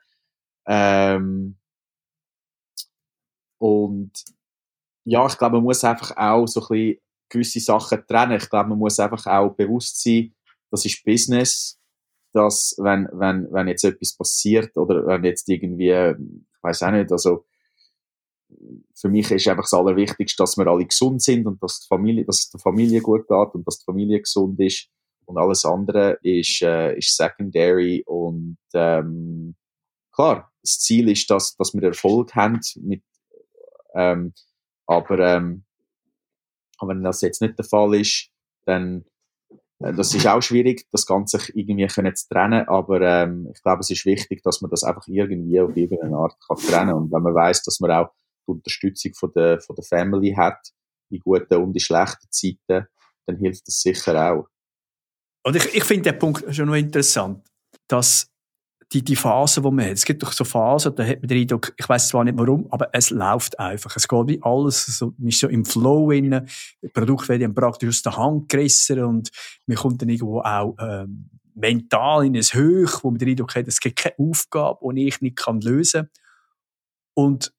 [0.67, 1.57] Ähm,
[3.63, 4.11] und
[5.05, 6.97] ja, ich glaube, man muss einfach auch so ein bisschen
[7.29, 8.35] gewisse Sachen trennen.
[8.35, 10.35] Ich glaube, man muss einfach auch bewusst sein,
[10.69, 11.79] das ist Business,
[12.33, 17.09] dass wenn, wenn, wenn jetzt etwas passiert oder wenn jetzt irgendwie, ich weiß auch nicht,
[17.09, 17.45] also
[18.95, 22.25] für mich ist einfach das Allerwichtigste, dass wir alle gesund sind und dass die Familie,
[22.25, 24.89] dass es der Familie gut geht und dass die Familie gesund ist
[25.23, 29.55] und alles andere ist, äh, ist secondary und ähm,
[30.11, 33.03] klar, das Ziel ist, dass, dass wir Erfolg haben mit,
[33.93, 34.33] ähm,
[34.85, 35.63] aber ähm,
[36.81, 38.29] wenn das jetzt nicht der Fall ist,
[38.65, 39.05] dann
[39.79, 43.81] äh, das ist auch schwierig, das Ganze irgendwie können zu trennen, aber ähm, ich glaube,
[43.81, 47.23] es ist wichtig, dass man das einfach irgendwie auf irgendeine Art kann trennen und wenn
[47.23, 48.09] man weiß, dass man auch
[48.47, 50.59] die Unterstützung von der, von der Family hat,
[51.09, 52.87] in guten und in schlechten Zeiten,
[53.25, 54.47] dann hilft das sicher auch.
[55.45, 57.45] Und ich, ich finde den Punkt schon noch interessant,
[57.87, 58.32] dass
[58.93, 61.41] die, die Phase, die man hat, es gibt doch so Phasen, da hat man den
[61.41, 63.95] Eindruck, ich weiß zwar nicht warum, aber es läuft einfach.
[63.95, 66.47] Es geht wie alles, so, man ist so im Flow innen,
[66.93, 69.31] Produkte werden praktisch aus der Hand gerissen und
[69.65, 73.67] man kommt dann irgendwo auch ähm, mental in ein Höch, wo man den Eindruck hat,
[73.67, 76.09] es gibt keine Aufgabe, die ich nicht kann lösen kann.
[77.15, 77.53] Und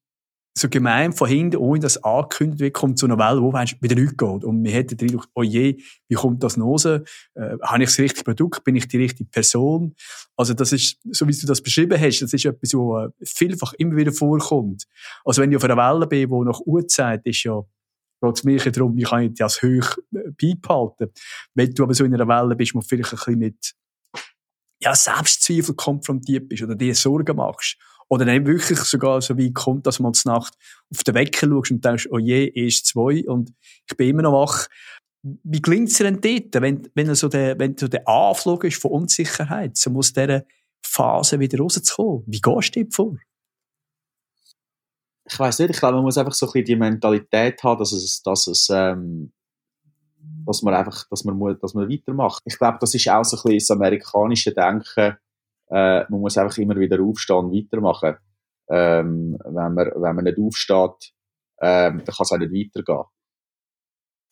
[0.57, 4.15] so gemein von hinten, ohne dass angekündigt wird, kommt zu einer Welle, wo wieder nichts
[4.15, 4.43] geht.
[4.45, 6.85] Und wir hätten den Eindruck, oh je, wie kommt das raus?
[6.85, 7.01] Äh,
[7.35, 8.63] habe ich das richtige Produkt?
[8.63, 9.95] Bin ich die richtige Person?
[10.37, 13.73] Also das ist, so wie du das beschrieben hast, das ist etwas, was äh, vielfach
[13.73, 14.85] immer wieder vorkommt.
[15.25, 17.61] Also wenn ich auf einer Welle bin, wo nach Uhrzeit ist ja,
[18.21, 21.11] geht es mir darum, wie kann ich das hoch äh, beibehalten.
[21.53, 23.73] Wenn du aber so in einer Welle bist, wo vielleicht ein bisschen mit
[24.79, 27.77] ja, Selbstzweifel konfrontiert bist oder dir Sorgen machst
[28.09, 30.55] oder dann wirklich sogar so weit kommt, dass man zur Nacht
[30.91, 33.53] auf den Wecker schaust und denkst, oh je, erst zwei und
[33.89, 34.67] ich bin immer noch wach.
[35.23, 38.91] Wie klingt es denn dort, wenn, wenn, so der, wenn so der Anflug ist von
[38.91, 40.43] Unsicherheit, so aus dieser
[40.85, 42.23] Phase wieder rauszukommen?
[42.27, 43.17] Wie gehst du dir vor?
[45.27, 47.91] Ich weiß nicht, ich glaube, man muss einfach so ein bisschen die Mentalität haben, dass
[47.91, 49.33] es, dass es, ähm,
[50.45, 52.43] dass man einfach, dass man, dass man weitermacht.
[52.45, 55.17] Ich glaube, das ist auch so ein bisschen das amerikanische Denken,
[55.69, 58.15] äh, man muss einfach immer wieder aufstehen und weitermachen.
[58.69, 61.13] Ähm, wenn, man, wenn man nicht aufsteht,
[61.61, 63.05] ähm, dann kann es auch nicht weitergehen.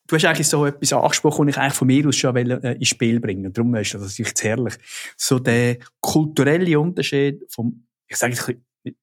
[0.08, 2.88] Du hast eigentlich so etwas angesprochen, das ich eigentlich von mir aus schon äh, ins
[2.88, 4.74] Spiel bringen Darum ist das natürlich herrlich.
[5.16, 8.96] So der kulturelle Unterschied vom, ich sage jetzt,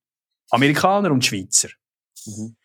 [0.51, 1.69] Amerikaner und Schweizer.
[2.27, 2.57] Mhm.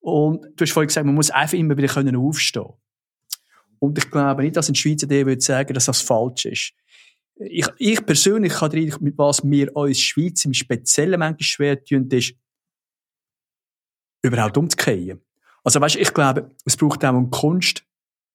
[0.00, 2.72] Und du hast vorhin gesagt, man muss einfach immer wieder können aufstehen
[3.80, 6.72] Und ich glaube nicht, dass ein Schweizer dir würde sagen, dass das falsch ist
[7.38, 12.08] ich, ich persönlich kann dir mit was wir uns Schweiz im Speziellen manchmal schwer tun,
[12.10, 12.34] ist,
[14.22, 15.20] überhaupt umzukehren.
[15.62, 17.84] Also weißt, ich glaube, es braucht auch eine Kunst,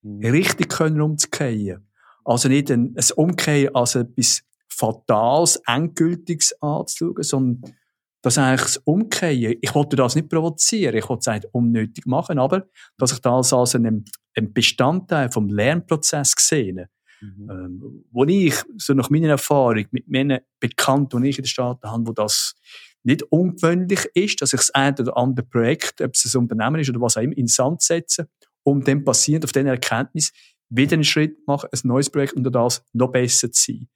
[0.01, 0.25] mhm.
[0.25, 1.87] richtig können umzukehren.
[2.23, 7.75] Also nicht ein, ein Umkehren als etwas Fatales, Endgültiges anzuschauen, sondern
[8.21, 9.57] das eigentlich das Umkehren.
[9.61, 13.51] Ich wollte das nicht provozieren, ich wollte es eigentlich unnötig machen, aber dass ich das
[13.51, 16.87] als einen, einen Bestandteil vom Lernprozess sehe.
[17.21, 17.49] Mhm.
[17.49, 21.89] Ähm, wo ich, so nach meiner Erfahrung, mit meinen Bekannten, die ich in den Staaten
[21.89, 22.55] habe, wo das
[23.03, 26.89] nicht ungewöhnlich ist, dass ich das eine oder andere Projekt, ob es ein Unternehmen ist
[26.89, 28.27] oder was auch immer, in Sand setze,
[28.63, 30.31] um dann basierend auf dieser Erkenntnis
[30.69, 33.87] wieder einen Schritt machen, ein neues Projekt und das noch besser zu sein.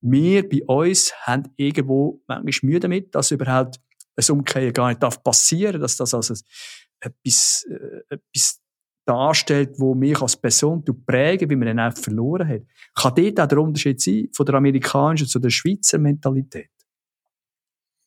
[0.00, 3.78] Wir bei uns haben irgendwo manchmal Mühe damit, dass überhaupt
[4.16, 6.34] ein Umkehren gar nicht passieren darf, dass das also
[7.00, 8.59] etwas, äh, etwas
[9.10, 12.62] darstellt, wo mich als Person prägen, wie man ihn auch verloren hat.
[12.94, 16.70] Kann dort auch der Unterschied sein von der amerikanischen zu der Schweizer Mentalität?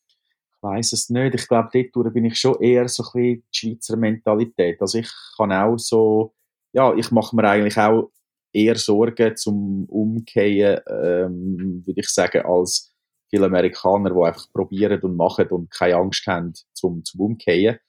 [0.07, 1.35] Ich weiss es nicht.
[1.35, 4.79] Ich glaube, dort bin ich schon eher so ein bisschen die Schweizer Mentalität.
[4.79, 6.33] Also ich kann auch so,
[6.71, 8.09] ja, ich mache mir eigentlich auch
[8.53, 12.93] eher Sorgen zum Umkehren, ähm, würde ich sagen, als
[13.29, 17.79] viele Amerikaner, die einfach probieren und machen und keine Angst haben zum, zum Umkehren.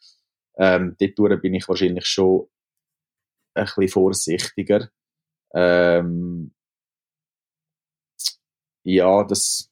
[0.56, 2.48] Ähm, dort bin ich wahrscheinlich schon
[3.54, 4.88] ein bisschen vorsichtiger.
[5.54, 6.52] Ähm,
[8.84, 9.70] ja, das,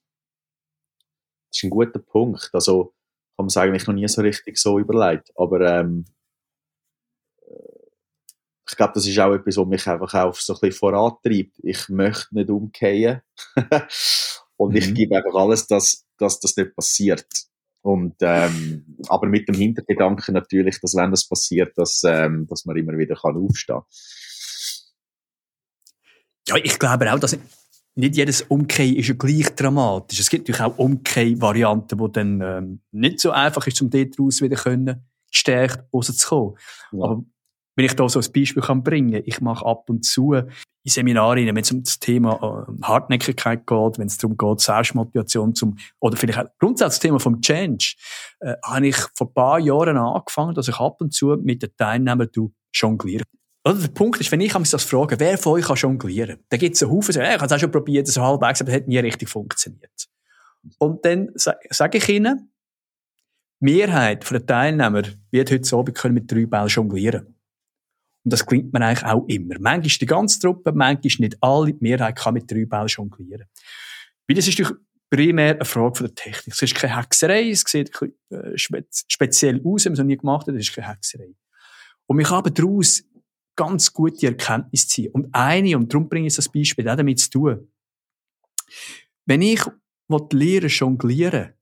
[1.51, 2.51] das ist ein guter Punkt.
[2.53, 2.95] Also,
[3.33, 5.31] ich habe es eigentlich noch nie so richtig so überlegt.
[5.37, 6.07] Aber ähm,
[8.69, 11.59] ich glaube, das ist auch etwas, was mich einfach auch so ein bisschen vorantreibt.
[11.63, 13.23] Ich möchte nicht umkehren.
[14.57, 14.77] Und mhm.
[14.77, 17.27] ich gebe einfach alles, dass, dass das nicht passiert.
[17.83, 22.77] Und, ähm, aber mit dem Hintergedanken natürlich, dass wenn das passiert, dass, ähm, dass man
[22.77, 23.85] immer wieder kann aufstehen kann.
[26.49, 27.37] Ja, ich glaube auch, dass
[27.95, 30.21] nicht jedes Umkehren ist ja gleich dramatisch.
[30.21, 34.41] Es gibt natürlich auch Umkehr-Varianten, die dann ähm, nicht so einfach ist, um dort raus
[34.41, 36.57] wieder können, gestärkt rauszukommen.
[36.93, 37.05] Ja.
[37.05, 37.25] Aber
[37.77, 40.35] wenn ich da so ein Beispiel kann bringen ich mache ab und zu
[40.85, 45.55] in Seminaren, wenn es um das Thema äh, Hartnäckigkeit geht, wenn es darum geht, Selbstmotivation
[45.55, 47.95] zum, oder vielleicht auch grundsätzlich das Thema vom Change,
[48.41, 51.71] äh, habe ich vor ein paar Jahren angefangen, dass ich ab und zu mit den
[51.77, 52.29] Teilnehmern
[52.73, 53.25] jongliere.
[53.65, 56.41] Oder der Punkt ist, wenn ich mich das frage, wer von euch kann jonglieren?
[56.49, 58.71] Da gibt es einen Haufen, ja, ich habe es auch schon probiert, so halbwegs, aber
[58.71, 60.09] es hat nie richtig funktioniert.
[60.79, 62.51] Und dann sage ich ihnen,
[63.61, 67.37] die Mehrheit der Teilnehmer wird heute so, wir können mit drei Bällen jonglieren.
[68.25, 69.57] Und das klingt man eigentlich auch immer.
[69.59, 71.73] Manchmal die ganze Truppe, manchmal nicht alle.
[71.73, 73.47] Die Mehrheit kann mit drei Bällen jonglieren.
[74.27, 74.73] Weil das ist durch
[75.11, 76.55] primär eine Frage von der Technik.
[76.55, 80.07] Es ist keine Hexerei, es sieht ein bisschen äh, speziell aus, wenn man es noch
[80.07, 81.35] nie gemacht hat, es ist keine Hexerei.
[82.07, 83.05] Und wir haben daraus
[83.57, 85.13] ganz gute Erkenntnisse ziehen.
[85.13, 87.69] Und eine, und darum bringe ich das Beispiel auch damit zu tun.
[89.27, 89.63] Wenn ich
[90.09, 91.55] lernen jonglieren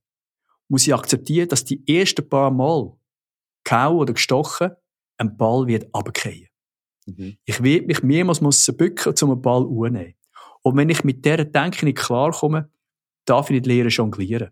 [0.68, 2.96] muss ich akzeptieren, dass die ersten paar Mal
[3.64, 4.70] gehauen oder gestochen
[5.18, 6.49] ein Ball wird abkehren.
[7.16, 7.36] Mhm.
[7.44, 10.14] Ich werde mich mehrmals müssen bücken, um einen Ball aufzunehmen.
[10.62, 12.70] Und wenn ich mit dieser Denke nicht klarkomme,
[13.24, 14.50] darf ich nicht lernen jonglieren.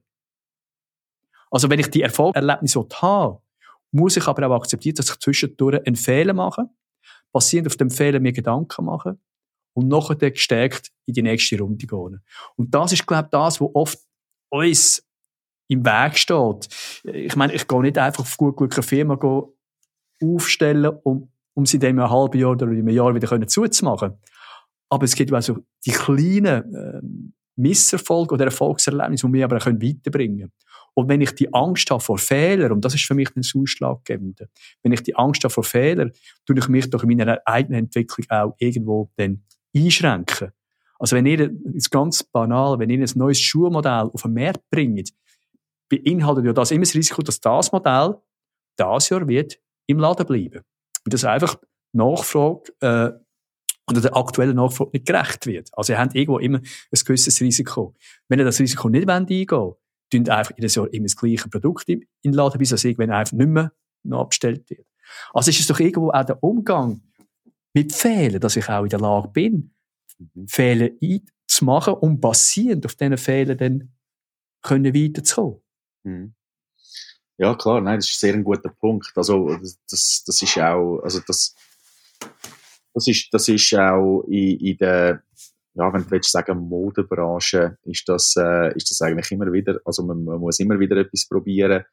[1.50, 3.40] Also wenn ich die Erfolgserlebnisse habe,
[3.90, 6.68] muss ich aber auch akzeptieren, dass ich zwischendurch einen Fehler mache,
[7.32, 9.18] basierend auf dem Fehler mir Gedanken mache
[9.74, 12.22] und nachher gestärkt in die nächste Runde gehen.
[12.56, 13.98] Und das ist, glaube ich, das, was oft
[14.50, 15.06] uns
[15.68, 16.68] im Weg steht.
[17.04, 19.18] Ich meine, ich gehe nicht einfach auf gut Glück eine Firma
[20.22, 23.48] aufstellen und um sie dann in einem halben Jahr oder in einem Jahr wieder können
[23.48, 24.14] zuzumachen.
[24.90, 27.00] Aber es gibt also die kleinen äh,
[27.56, 30.52] Misserfolge oder Erfolgserlebnisse, die wir aber auch weiterbringen können.
[30.94, 34.48] Und wenn ich die Angst habe vor Fehlern, und das ist für mich ein Ausschlaggebende,
[34.84, 36.12] wenn ich die Angst habe vor Fehlern,
[36.46, 39.42] tue ich mich in meiner eigenen Entwicklung auch irgendwo dann
[39.76, 40.52] einschränken.
[41.00, 45.10] Also wenn ihr, ist ganz banal, wenn ihr ein neues Schulmodell auf den Markt bringt,
[45.88, 48.14] beinhaltet ja das immer das Risiko, dass das Modell
[48.76, 50.62] das Jahr wird im Laden bleiben
[51.04, 51.58] und das einfach
[51.92, 53.10] Nachfrage äh,
[53.90, 55.70] oder der aktuellen Nachfrage nicht gerecht wird.
[55.72, 57.94] Also ihr habt irgendwo immer ein gewisses Risiko.
[58.28, 59.76] Wenn ihr das Risiko nicht eingehen wollt,
[60.10, 63.36] tun einfach jedes Jahr immer das gleiche Produkt in den Laden, bis es irgendwann einfach
[63.36, 63.72] nicht mehr
[64.04, 64.86] noch abgestellt wird.
[65.32, 67.02] Also ist es doch irgendwo auch der Umgang
[67.74, 69.74] mit Fehlern, dass ich auch in der Lage bin,
[70.18, 70.48] mhm.
[70.48, 70.90] Fehler
[71.46, 73.92] zu machen und basierend auf diesen Fehlern dann
[74.62, 75.60] können weiterzukommen.
[76.04, 76.34] Mhm.
[77.38, 79.12] Ja, klar, nein, das ist sehr ein guter Punkt.
[79.14, 79.56] Also,
[79.88, 81.54] das, das ist auch, also das,
[82.92, 85.22] das ist, das ist auch in, in der,
[85.74, 90.02] ja, wenn du willst sagen, Modebranche, ist das, äh, ist das eigentlich immer wieder, also
[90.02, 91.84] man, man muss immer wieder etwas probieren.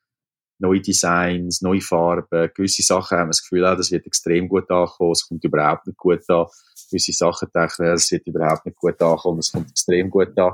[0.57, 4.71] Neue Designs, neue Farben, gewisse Sachen haben wir das Gefühl, auch, das wird extrem gut
[4.71, 6.47] ankommen, es kommt überhaupt nicht gut an.
[6.89, 10.53] Gewisse Sachen denken es wird überhaupt nicht gut ankommen, es kommt extrem gut an.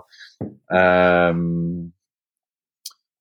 [0.70, 1.94] Ähm,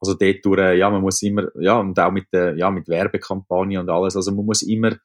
[0.01, 3.79] also dort durch, ja, man muss immer, ja, und auch mit der, ja, mit Werbekampagne
[3.81, 4.97] und alles, also man muss immer,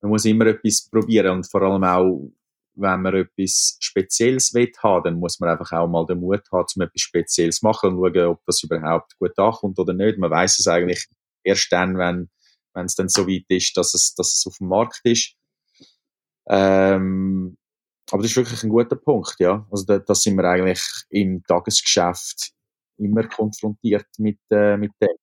[0.00, 2.30] man muss immer etwas probieren und vor allem auch,
[2.74, 6.66] wenn man etwas Spezielles will haben, dann muss man einfach auch mal den Mut haben,
[6.76, 10.18] um etwas Spezielles zu machen und schauen, ob das überhaupt gut ankommt oder nicht.
[10.18, 11.06] Man weiß es eigentlich
[11.42, 12.30] erst dann, wenn,
[12.72, 15.34] wenn es dann so weit ist, dass es, dass es auf dem Markt ist.
[16.48, 17.58] Ähm,
[18.10, 19.66] aber das ist wirklich ein guter Punkt, ja.
[19.70, 22.52] Also da, da sind wir eigentlich im Tagesgeschäft
[23.00, 25.16] immer konfrontiert mit, äh, mit dem.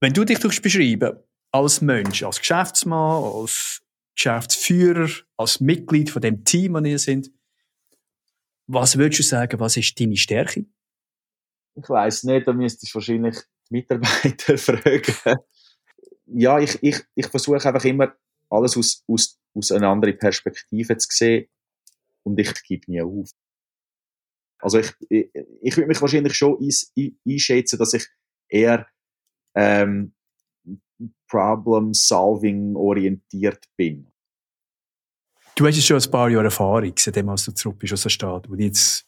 [0.00, 1.18] Wenn du dich beschreiben
[1.50, 3.82] als Mensch, als Geschäftsmann, als
[4.14, 7.30] Geschäftsführer, als Mitglied von dem Team, das ihr sind,
[8.66, 10.66] was würdest du sagen, was ist deine Stärke?
[11.76, 13.36] Ich weiß nicht, da müsstest du wahrscheinlich
[13.68, 15.40] die Mitarbeiter fragen.
[16.26, 18.14] ja, ich, ich, ich versuche einfach immer
[18.48, 21.48] alles aus, aus, aus einer anderen Perspektive zu sehen
[22.22, 23.30] und ich gebe nie auf.
[24.64, 25.28] Also ich, ich,
[25.60, 26.56] ich würde mich wahrscheinlich schon
[27.28, 28.06] einschätzen, dass ich
[28.48, 28.86] eher
[29.54, 30.14] ähm,
[31.28, 34.10] Problem-Solving orientiert bin.
[35.54, 38.08] Du hast jetzt schon ein paar Jahre Erfahrung, seitdem als du zurück bist aus der
[38.08, 39.06] Stadt, wo du jetzt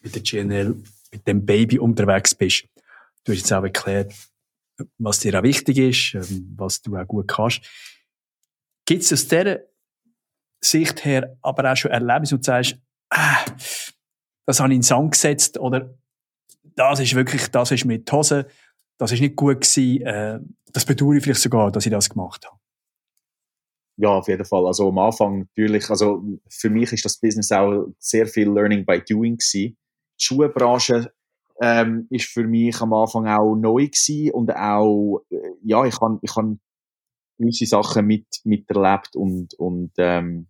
[0.00, 2.64] mit der GNL, mit dem Baby unterwegs bist.
[3.24, 4.14] Du hast jetzt auch erklärt,
[4.96, 7.60] was dir auch wichtig ist, ähm, was du auch gut kannst.
[8.86, 9.60] Gibt es aus dieser
[10.64, 12.78] Sicht her aber auch schon Erlebnisse, wo du sagst,
[13.10, 13.44] ah,
[14.46, 15.94] das habe ich in den Sand gesetzt oder
[16.74, 18.46] das ist wirklich, das ist mit Hose,
[18.98, 20.40] das ist nicht gut gewesen, äh,
[20.72, 22.58] das bedauere ich vielleicht sogar, dass ich das gemacht habe.
[23.96, 24.66] Ja, auf jeden Fall.
[24.66, 29.00] Also am Anfang natürlich, also für mich ist das Business auch sehr viel Learning by
[29.00, 29.76] Doing gewesen.
[30.18, 31.12] Die Schuhbranche
[31.60, 36.18] ähm, ist für mich am Anfang auch neu gewesen und auch, äh, ja, ich habe
[36.22, 36.46] ich hab
[37.38, 40.48] gewisse Sachen mit, miterlebt und, und, ähm,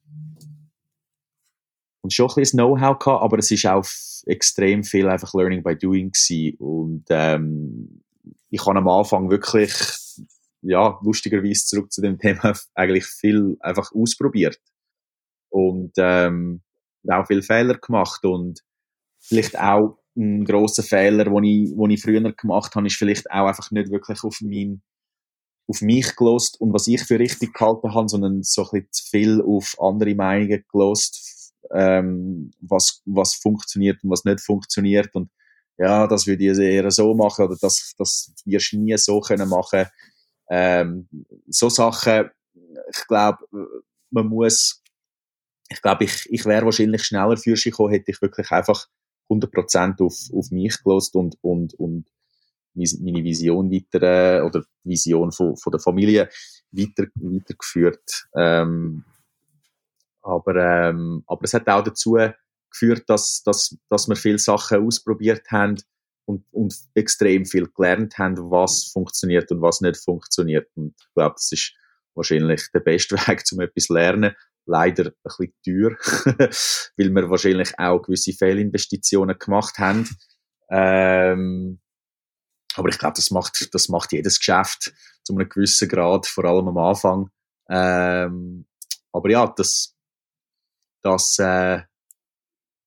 [2.02, 3.86] und schon ein bisschen Know-how gehabt, aber es ist auch
[4.26, 6.56] extrem viel einfach Learning by Doing gewesen.
[6.58, 8.02] Und ähm,
[8.50, 9.72] ich habe am Anfang wirklich,
[10.62, 14.58] ja, lustigerweise zurück zu dem Thema, eigentlich viel einfach ausprobiert.
[15.48, 16.62] Und ähm,
[17.08, 18.24] auch viel Fehler gemacht.
[18.24, 18.60] Und
[19.20, 23.46] vielleicht auch ein grosser Fehler, den ich, den ich früher gemacht habe, ist vielleicht auch
[23.46, 24.82] einfach nicht wirklich auf mein,
[25.68, 29.04] auf mich gelost und was ich für richtig gehalten habe, sondern so ein bisschen zu
[29.08, 35.30] viel auf andere Meinungen gelost, ähm, was, was funktioniert und was nicht funktioniert und
[35.78, 39.48] ja, das würde ich eher so machen oder das, das wirst du nie so können
[39.48, 39.86] machen.
[40.48, 41.08] Ähm,
[41.48, 42.30] so Sachen,
[42.92, 43.38] ich glaube,
[44.10, 44.82] man muss,
[45.68, 48.86] ich glaube, ich, ich wäre wahrscheinlich schneller für sich gekommen, hätte ich wirklich einfach
[49.30, 52.06] 100% auf, auf mich gelost und, und, und
[52.74, 56.28] meine Vision weiter, äh, oder die Vision von, von der Familie
[56.70, 58.28] weiter, weitergeführt.
[58.36, 59.04] Ähm,
[60.22, 62.16] aber, ähm, aber es hat auch dazu
[62.70, 65.76] geführt, dass, dass, dass wir viele Sachen ausprobiert haben
[66.24, 70.68] und, und extrem viel gelernt haben, was funktioniert und was nicht funktioniert.
[70.74, 71.74] Und ich glaube, das ist
[72.14, 75.96] wahrscheinlich der beste Weg, um etwas zu lernen leider ein bisschen teuer,
[76.96, 80.08] weil wir wahrscheinlich auch gewisse Fehlinvestitionen gemacht haben.
[80.70, 81.80] Ähm,
[82.74, 84.94] aber ich glaube, das macht, das macht jedes Geschäft
[85.24, 87.30] zu einem gewissen Grad, vor allem am Anfang.
[87.68, 88.66] Ähm,
[89.12, 89.91] aber ja, das,
[91.02, 91.82] das, äh,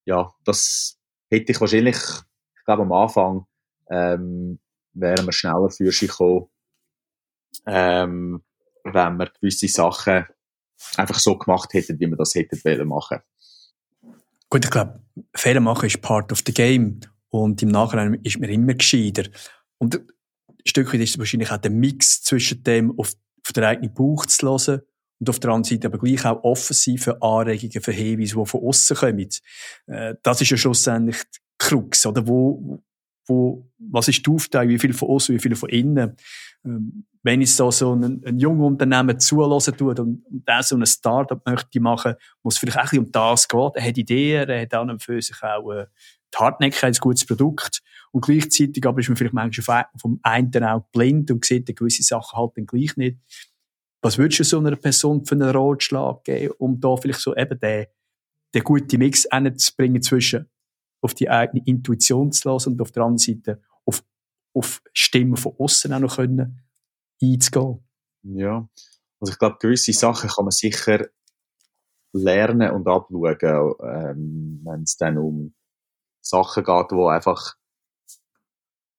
[0.05, 0.97] ja, das
[1.29, 3.45] hätte ich wahrscheinlich, ich glaube, am Anfang
[3.89, 4.59] ähm,
[4.93, 6.47] wären wir schneller für sich gekommen,
[7.65, 8.43] ähm,
[8.83, 10.25] wenn wir gewisse Sachen
[10.97, 13.19] einfach so gemacht hätten, wie wir das hätten wollen machen.
[14.49, 15.01] Gut, ich glaube,
[15.35, 16.99] Fehler machen ist part of the game
[17.29, 19.23] und im Nachhinein ist man immer gescheiter.
[19.77, 20.07] Und ein
[20.65, 23.13] Stück weit ist es wahrscheinlich auch der Mix zwischen dem, auf,
[23.45, 24.81] auf den eigenen Bauch zu hören
[25.19, 28.45] und auf der anderen Seite aber gleich auch offen sein für Anregungen, für Hinweise, die
[28.45, 29.29] von außen kommen.
[29.87, 32.27] Äh, das ist ja schlussendlich die Krux, oder?
[32.27, 32.81] Wo,
[33.27, 36.15] wo, was ist die Aufteilung, wie viel von außen, wie viel von innen?
[36.65, 40.75] Ähm, wenn ich so, so einen, einen jungen Unternehmen zulassen tue und, und der so
[40.75, 42.13] ein Startup möchte machen,
[42.43, 45.19] es vielleicht auch ein bisschen um das geht, er hat Ideen, er hat an für
[45.19, 45.87] sich auch äh,
[46.31, 50.85] die Hartnäckigkeit, ein gutes Produkt und gleichzeitig aber ist man vielleicht manchmal vom einen auch
[50.91, 53.17] blind und sieht gewisse Sachen halt dann gleich nicht.
[54.05, 57.59] Was würdest du so einer Person für einen Ratschlag geben, um da vielleicht so eben
[57.59, 57.87] den,
[58.53, 59.27] den guten Mix
[59.75, 60.47] bringen zwischen
[61.01, 64.03] auf die eigene Intuition zu lassen und auf der anderen Seite auf,
[64.53, 66.61] auf Stimmen von außen auch noch können
[67.19, 67.83] einzugehen.
[68.21, 68.69] Ja,
[69.19, 71.07] also ich glaube, gewisse Sachen kann man sicher
[72.13, 75.55] lernen und abschauen, ähm, wenn es dann um
[76.21, 77.55] Sachen geht, wo einfach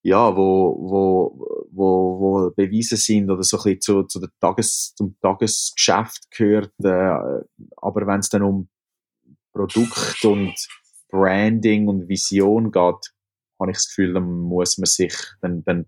[0.07, 4.95] ja, wo, wo, wo, wo bewiesen sind oder so ein bisschen zu, zu der Tages,
[4.95, 6.73] zum Tagesgeschäft gehört.
[6.79, 7.45] Äh,
[7.77, 8.69] aber wenn es dann um
[9.53, 10.55] Produkt und
[11.09, 13.15] Branding und Vision geht,
[13.59, 15.87] habe ich das Gefühl, dann muss man sich, dann, dann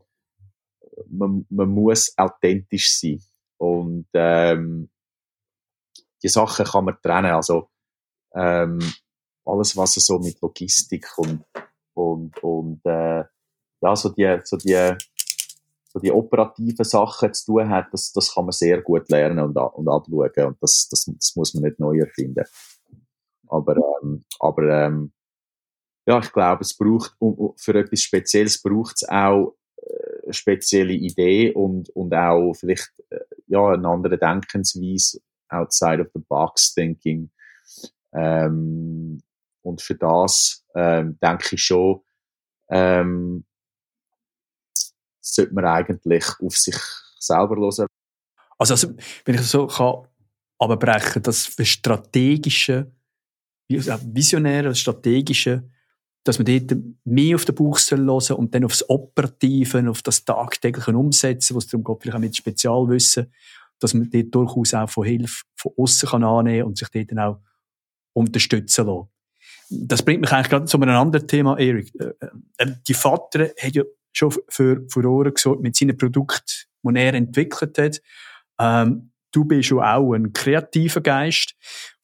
[1.06, 3.22] man, man muss authentisch sein.
[3.56, 4.90] Und ähm,
[6.24, 7.30] die Sachen kann man trennen.
[7.30, 7.70] Also
[8.34, 8.80] ähm,
[9.44, 11.44] alles, was so mit Logistik und,
[11.94, 13.22] und, und äh,
[13.80, 14.94] ja, so die, so die,
[15.92, 19.56] so die operativen Sachen zu tun hat, das, das kann man sehr gut lernen und,
[19.56, 20.46] und abschauen.
[20.46, 22.44] Und das, das, das muss man nicht neu erfinden.
[23.48, 25.12] Aber, ähm, aber ähm,
[26.06, 27.16] ja, ich glaube, es braucht,
[27.56, 29.56] für etwas Spezielles braucht es auch
[30.24, 36.20] eine spezielle Idee und, und auch vielleicht äh, ja, eine andere Denkensweise, outside of the
[36.20, 37.30] box thinking.
[38.12, 39.20] Ähm,
[39.62, 42.00] und für das ähm, denke ich schon,
[42.70, 43.44] ähm,
[45.34, 46.76] sollte man eigentlich auf sich
[47.18, 47.86] selber hören.
[48.58, 50.06] Also, also wenn ich so kann
[50.58, 52.90] abbrechen, das für strategische,
[53.68, 55.68] visionäre, strategische,
[56.24, 60.24] dass man dort mehr auf den Bauch hören soll und dann aufs Operative, auf das
[60.24, 63.32] tagtägliche Umsetzen, was darum geht, vielleicht auch mit Spezialwissen,
[63.78, 67.18] dass man dort durchaus auch von Hilfe von außen kann annehmen und sich dort dann
[67.20, 67.40] auch
[68.12, 69.08] unterstützen lassen.
[69.70, 71.94] Das bringt mich eigentlich gerade zu einem anderen Thema, Erik.
[72.00, 72.12] Äh,
[72.58, 73.84] äh, die Vater hat ja
[74.18, 78.00] schon für Furore gesorgt mit seinen Produkten, die er entwickelt hat.
[78.60, 81.54] Ähm, du bist ja auch ein kreativer Geist.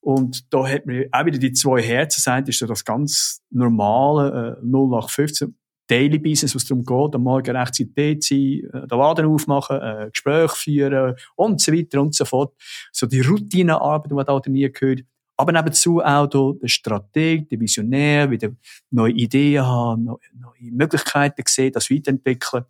[0.01, 4.59] Und da hat man auch wieder die zwei Herzen sein, ist so das ganz normale
[4.61, 5.57] äh, 0815
[5.87, 10.55] Daily Business, was darum geht, am Morgen rechtzeitig sein, äh, den Laden aufmachen, äh, Gespräche
[10.57, 12.55] führen und so weiter und so fort.
[12.93, 15.01] So die Routinearbeit, die man da nie gehört.
[15.37, 18.51] Aber nebenzu auch da der Strateg, der Visionär, wieder
[18.91, 22.65] neue Ideen haben, neue, neue Möglichkeiten sehen, das weiterentwickeln.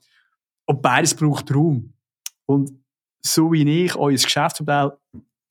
[0.67, 1.93] Und beides braucht Raum.
[2.47, 2.73] Und
[3.21, 4.93] so wie ich euer Geschäftsmodell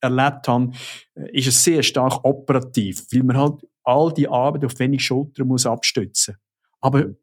[0.00, 0.72] erlebt habe,
[1.14, 5.48] äh, ist es sehr stark operativ, weil man halt all die Arbeit auf wenig Schultern
[5.48, 6.36] muss abstützen.
[6.80, 7.14] Aber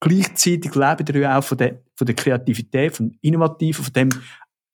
[0.00, 4.08] gleichzeitig leben wir ja auch von der, von der Kreativität, von Innovativen, von dem,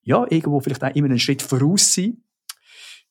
[0.03, 2.23] ja, irgendwo vielleicht auch immer einen Schritt voraus sein.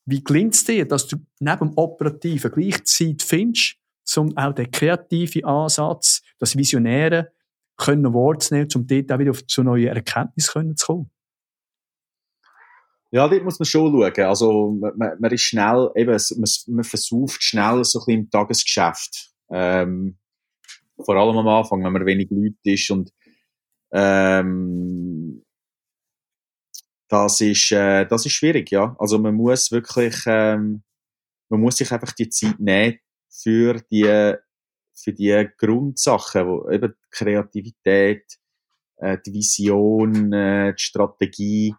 [0.05, 3.77] Wie gelingt es dir, dass du neben dem Operativen gleichzeitig findest,
[4.17, 7.31] um auch den kreativen Ansatz, das Visionäre,
[7.77, 11.09] können Wort zu nehmen, um dort auch wieder zu neuen Erkenntnissen zu kommen?
[13.11, 14.25] Ja, dort muss man schon schauen.
[14.25, 19.31] Also, man, man ist schnell, eben, man, man versucht schnell so ein bisschen im Tagesgeschäft.
[19.51, 20.17] Ähm,
[20.97, 23.13] vor allem am Anfang, wenn man wenig Leute ist und,
[23.91, 25.42] ähm,
[27.13, 28.95] das ist, äh, das ist schwierig, ja.
[28.97, 30.83] Also, man muss wirklich, ähm,
[31.49, 32.97] man muss sich einfach die Zeit nehmen
[33.29, 34.33] für die,
[34.93, 38.23] für die Grundsachen, wo eben die Kreativität,
[38.97, 41.75] äh, die Vision, äh, die Strategie,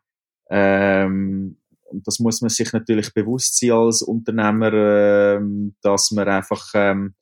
[0.51, 1.59] ähm,
[1.93, 7.14] das muss man sich natürlich bewusst sein als Unternehmer, ähm, dass man einfach, ähm,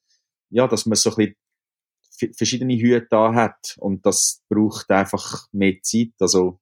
[0.50, 5.74] ja, dass man so ein bisschen verschiedene Hüte da hat und das braucht einfach mehr
[5.82, 6.12] Zeit.
[6.20, 6.60] Also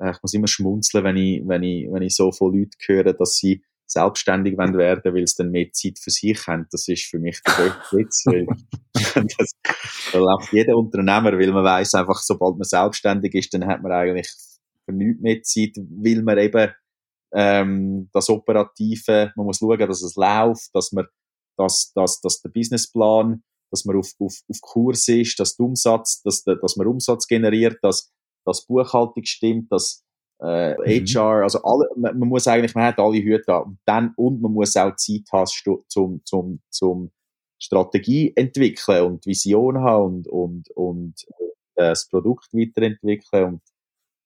[0.00, 3.36] ich muss immer schmunzeln, wenn ich, wenn ich, wenn ich so von Leuten höre, dass
[3.36, 6.66] sie selbstständig werden wollen, weil sie dann mehr Zeit für sich haben.
[6.70, 8.24] Das ist für mich der größte Witz.
[9.38, 9.52] das,
[10.12, 13.92] da läuft jeder Unternehmer, weil man weiß einfach, sobald man selbstständig ist, dann hat man
[13.92, 14.30] eigentlich
[14.84, 16.72] für nichts mehr Zeit, weil man eben
[17.32, 21.06] ähm, das Operative, man muss schauen, dass es läuft, dass man,
[21.56, 26.22] dass, dass, dass der Businessplan, dass man auf, auf, auf Kurs ist, dass der Umsatz,
[26.22, 28.12] dass, dass man Umsatz generiert, dass,
[28.44, 30.04] dass Buchhaltung stimmt, dass
[30.40, 31.06] äh, mhm.
[31.06, 33.58] HR, also alle, man, man, muss eigentlich, man hat alle Hüte da.
[33.58, 35.46] Und dann, und man muss auch Zeit haben
[35.88, 37.10] zum, zum, zum
[37.58, 41.14] Strategie entwickeln und Vision haben und, und, und
[41.76, 43.62] äh, das Produkt weiterentwickeln und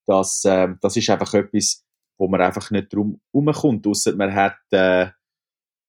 [0.06, 1.84] das, äh, das ist einfach etwas,
[2.18, 5.08] wo man einfach nicht drum herumkommt, ausser man hat, äh,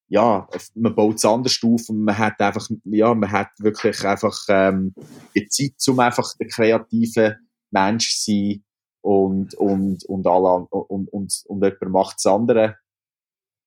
[0.09, 4.37] ja, man baut es anders auf und man hat einfach, ja, man hat wirklich einfach
[4.49, 4.93] ähm,
[5.35, 7.37] die Zeit, um einfach der kreative
[7.71, 8.63] Mensch sein
[9.01, 12.77] und, und, und, alle, und, und, und jemand macht das andere.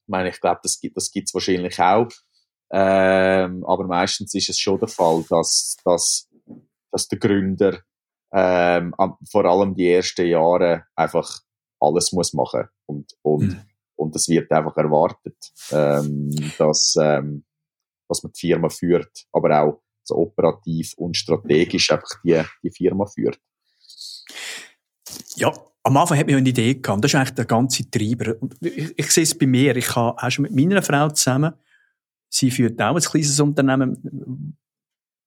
[0.05, 2.09] Ich meine, ich glaube, das gibt das gibt's wahrscheinlich auch.
[2.73, 6.29] Ähm, aber meistens ist es schon der Fall, dass, dass,
[6.91, 7.81] dass der Gründer
[8.33, 8.95] ähm,
[9.31, 11.41] vor allem die ersten Jahre einfach
[11.81, 13.61] alles muss machen und und mhm.
[13.97, 15.37] und es wird einfach erwartet,
[15.71, 17.45] ähm, dass ähm,
[18.09, 23.05] dass man die Firma führt, aber auch so operativ und strategisch einfach die die Firma
[23.05, 23.39] führt.
[25.37, 25.53] Ja,
[25.85, 27.03] am Anfang hat ja eine Idee gehabt.
[27.03, 28.35] Das ist eigentlich der ganze Treiber.
[28.41, 29.77] Und ich, ich sehe es bei mir.
[29.77, 31.55] Ich habe auch schon mit meiner Frau zusammen.
[32.29, 34.57] Sie führt auch ein kleines Unternehmen.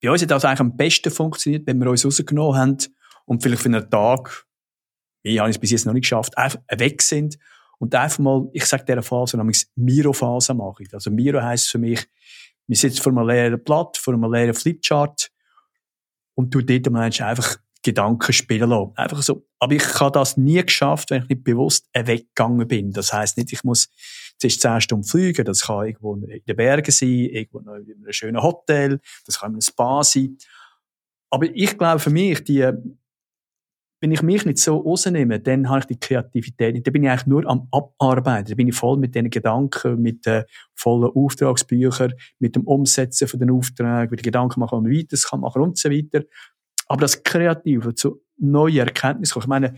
[0.01, 2.77] Bei uns hat das eigentlich am besten funktioniert, wenn wir uns rausgenommen haben
[3.25, 4.45] und vielleicht für einen Tag,
[5.23, 7.37] ich habe es bis jetzt noch nicht geschafft, einfach weg sind
[7.79, 10.83] und einfach mal, ich sage dieser Phase nämlich Miro-Phase mache.
[10.91, 12.07] Also Miro heisst für mich,
[12.67, 15.31] wir sitzen vor einem leeren Blatt, vor einem leeren Flipchart
[16.35, 18.91] und du dort Menschen einfach Gedanken spielen lassen.
[18.95, 19.45] Einfach so.
[19.59, 22.91] Aber ich habe das nie geschafft, wenn ich nicht bewusst weggegangen bin.
[22.91, 23.89] Das heisst nicht, ich muss
[24.37, 25.45] zuerst zehn Stunden fliegen.
[25.45, 28.99] Das kann irgendwo in den Bergen sein, irgendwo in einem schönen Hotel.
[29.25, 30.37] Das kann in einem Spa sein.
[31.29, 32.67] Aber ich glaube für mich, die,
[34.01, 36.87] wenn ich mich nicht so rausnehme, dann habe ich die Kreativität nicht.
[36.87, 38.47] Dann bin ich eigentlich nur am Abarbeiten.
[38.47, 43.39] Dann bin ich voll mit den Gedanken, mit den vollen Auftragsbüchern, mit dem Umsetzen von
[43.39, 46.25] den Aufträgen, mit den Gedanken machen, wie man weiter kann und so weiter.
[46.87, 49.75] Aber das Kreative zu neuen Erkenntnissen Ich meine,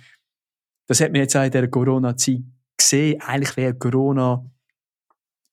[0.87, 2.41] das hat man jetzt auch in dieser Corona-Zeit
[2.77, 3.21] gesehen.
[3.21, 4.45] Eigentlich wäre Corona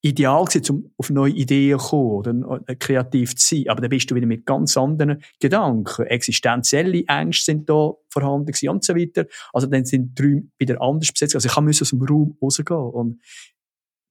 [0.05, 3.69] ideal gewesen, um auf neue Ideen zu kommen oder äh, kreativ zu sein.
[3.69, 6.07] Aber dann bist du wieder mit ganz anderen Gedanken.
[6.07, 9.27] Existenzielle Ängste sind da vorhanden und so weiter.
[9.53, 11.35] Also dann sind die Räume wieder anders besetzt.
[11.35, 12.77] Also ich musste aus dem Raum rausgehen.
[12.77, 13.23] Und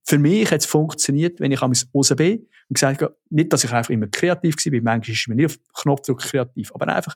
[0.03, 1.85] für mich hat es funktioniert, wenn ich raus
[2.17, 2.39] bin
[2.69, 5.59] und gesagt habe, nicht, dass ich einfach immer kreativ war, manchmal ist man nicht auf
[5.75, 7.15] Knopfdruck kreativ, aber einfach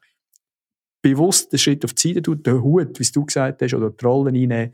[1.11, 4.05] bewusst den Schritt auf die Seite tun, den Hut, wie du gesagt hast, oder die
[4.05, 4.73] Rollen einnehmen,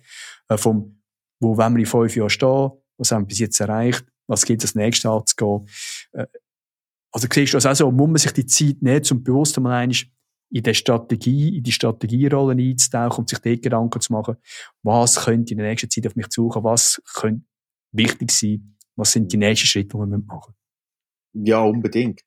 [0.49, 1.01] äh, vom,
[1.39, 4.63] wo wollen wir in fünf Jahren stehen, was haben wir bis jetzt erreicht, was gibt
[4.63, 5.67] es als nächstes anzugehen.
[6.13, 6.27] Äh,
[7.11, 9.83] also siehst du das auch so, muss man sich die Zeit nehmen, zum bewusst mal
[9.83, 14.35] in die Strategie, in die Strategierollen einzutauchen und sich dort Gedanken zu machen,
[14.81, 17.45] was könnte in der nächsten Zeit auf mich zukommen, was könnte
[17.91, 20.53] wichtig sein, was sind die nächsten Schritte, die wir machen
[21.33, 21.47] müssen.
[21.47, 22.21] Ja, unbedingt.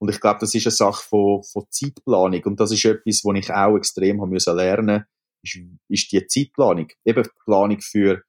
[0.00, 2.42] Und ich glaube, das ist eine Sache von, von Zeitplanung.
[2.44, 5.04] Und das ist etwas, was ich auch extrem haben müssen lernen
[5.42, 6.88] ist, ist die Zeitplanung.
[7.04, 8.22] Eben Planung für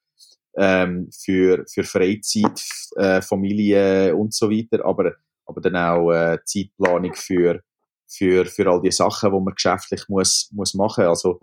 [0.56, 2.62] ähm, für, für Freizeit,
[2.96, 5.14] äh, Familie und so weiter, aber,
[5.46, 7.62] aber dann auch äh, Zeitplanung für,
[8.06, 11.04] für, für all die Sachen, die man geschäftlich muss, muss machen.
[11.04, 11.38] Also,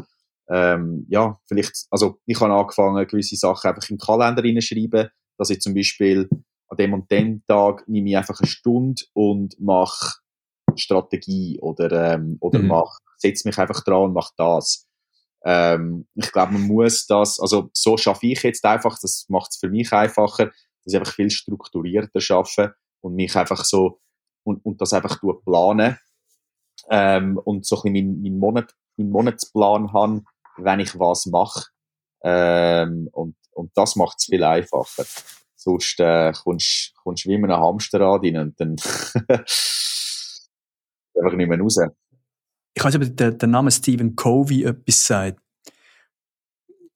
[0.49, 5.61] ähm, ja, vielleicht, also ich habe angefangen, gewisse Sachen einfach im Kalender reinschreiben, dass ich
[5.61, 6.29] zum Beispiel
[6.69, 10.19] an dem und dem Tag nehme ich einfach eine Stunde und mache
[10.75, 12.67] Strategie oder, ähm, oder mhm.
[12.67, 14.87] mach, setze mich einfach dran und mache das.
[15.43, 19.57] Ähm, ich glaube, man muss das, also so schaffe ich jetzt einfach, das macht es
[19.57, 23.99] für mich einfacher, dass ich einfach viel strukturierter schaffe und mich einfach so,
[24.43, 25.97] und, und das einfach planen
[26.89, 30.23] ähm, und so ein bisschen meinen mein Monat, mein Monatsplan habe,
[30.57, 31.67] wenn ich was mache.
[32.21, 35.05] Ähm, und, und das macht es viel einfacher.
[35.69, 38.75] Sonst äh, kommst du wie in einem Hamsterrad rein und dann
[41.15, 41.79] einfach nicht mehr raus
[42.79, 45.41] ich weiß nicht, ob der, der Name Stephen Covey etwas sagt.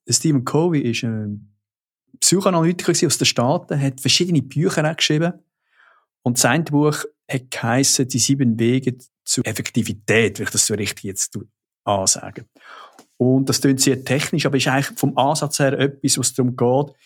[0.08, 1.54] Stephen Covey ist ein
[2.20, 5.34] Psychoanalytiker aus den Staaten, hat verschiedene Bücher geschrieben.
[6.22, 11.38] Und sein Buch hat die sieben Wege zur Effektivität, wenn ich das so richtig jetzt
[11.84, 12.46] ansage.
[13.18, 16.96] Und das klingt sehr technisch, aber ist eigentlich vom Ansatz her etwas, was darum geht,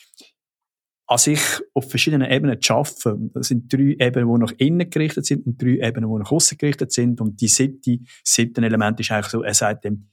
[1.11, 1.41] an sich
[1.73, 3.33] auf verschiedenen Ebenen zu arbeiten.
[3.33, 6.59] Das sind drei Ebenen, die nach innen gerichtet sind und drei Ebenen, die nach außen
[6.59, 7.21] gerichtet sind.
[7.23, 10.11] Und die siebte, siebte Element ist eigentlich so, er sagt dem,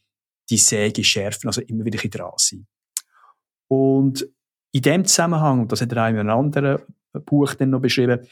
[0.50, 2.66] die Säge schärfen, also immer wieder dran sein.
[3.68, 4.26] Und
[4.72, 6.80] in dem Zusammenhang, und das hat er auch in einem anderen
[7.26, 8.26] Buch dann noch beschrieben,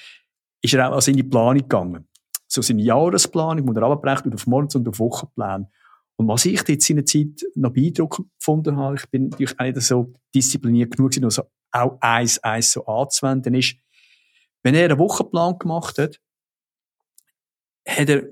[0.62, 2.08] ist er auch in die Planung gegangen.
[2.48, 5.68] So seine Jahresplanung, die er abbrecht, auf Monats- und auf Wochenplan.
[6.16, 9.64] Und was ich jetzt in der Zeit noch beeindruckend gefunden habe, ich bin natürlich auch
[9.64, 11.44] nicht so diszipliniert genug gewesen, also
[11.74, 13.76] auch eins, eins so anzuwenden, ist,
[14.64, 16.22] wenn er einen Wochenplan gemacht hat,
[17.88, 18.24] hat er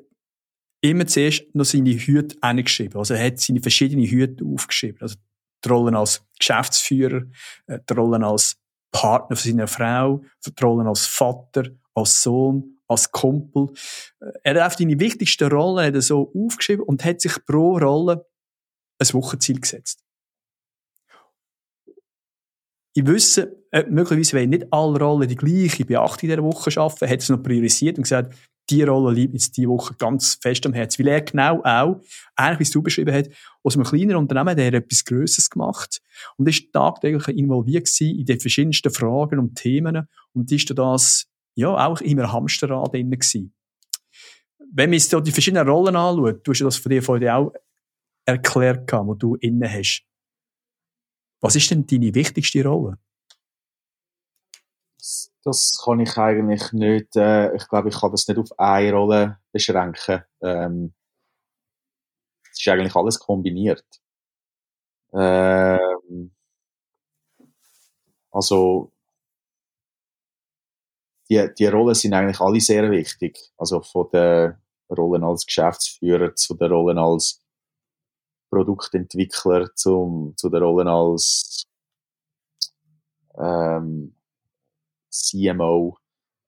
[0.81, 2.97] immer zuerst noch seine Hüte eingeschrieben.
[2.97, 5.01] Also er hat seine verschiedenen Hüte aufgeschrieben.
[5.01, 5.15] Also
[5.63, 7.23] die Rollen als Geschäftsführer,
[7.67, 8.57] äh, die Rollen als
[8.91, 13.69] Partner von seiner Frau, die Rollen als Vater, als Sohn, als Kumpel.
[14.19, 18.25] Äh, er hat auf seine wichtigsten Rollen so aufgeschrieben und hat sich pro Rolle
[18.97, 20.03] ein Wochenziel gesetzt
[22.93, 23.57] ich wüsste,
[23.89, 27.97] möglicherweise wollen nicht alle Rollen die gleiche Beachtung dieser Woche schaffen, hat es noch priorisiert
[27.97, 28.35] und gesagt,
[28.69, 31.03] die Rolle liegt jetzt diese Woche ganz fest am Herzen.
[31.03, 32.01] Weil er genau auch,
[32.35, 33.29] eigentlich wie es du beschrieben hast,
[33.63, 36.01] aus einem kleinen Unternehmen hat er etwas Größeres gemacht
[36.37, 41.27] und ist tagtäglich involviert gewesen in den verschiedensten Fragen und Themen und ist da das,
[41.55, 43.53] ja, auch immer Hamsterrad drin gewesen.
[44.73, 47.53] Wenn man jetzt die verschiedenen Rollen anschaut, du hast ja das von dir vorhin auch
[48.25, 50.03] erklärt, wo du inne hast.
[51.41, 52.97] Was ist denn deine wichtigste Rolle?
[55.43, 59.39] Das kann ich eigentlich nicht, äh, ich glaube, ich kann das nicht auf eine Rolle
[59.51, 60.23] beschränken.
[60.41, 60.93] Ähm,
[62.51, 63.83] es ist eigentlich alles kombiniert.
[65.13, 66.31] Ähm,
[68.33, 68.91] also,
[71.29, 73.39] die, die Rollen sind eigentlich alle sehr wichtig.
[73.57, 77.40] Also von der Rollen als Geschäftsführer zu der Rollen als
[78.51, 81.65] Produktentwickler zum, zu der Rolle als
[83.39, 84.13] ähm,
[85.09, 85.97] CMO.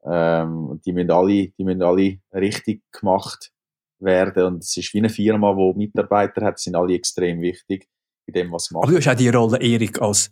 [0.05, 3.51] Ähm, die, müssen alle, die müssen alle richtig gemacht
[3.99, 4.43] werden.
[4.43, 7.87] Und es ist wie eine Firma, die Mitarbeiter hat, sind alle extrem wichtig
[8.25, 8.83] in dem, was sie machen.
[8.83, 10.29] Aber du hast auch die Rolle, Erik, als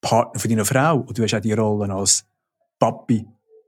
[0.00, 2.26] Partner von deiner Frau und du hast auch die Rolle als
[2.80, 3.24] Papi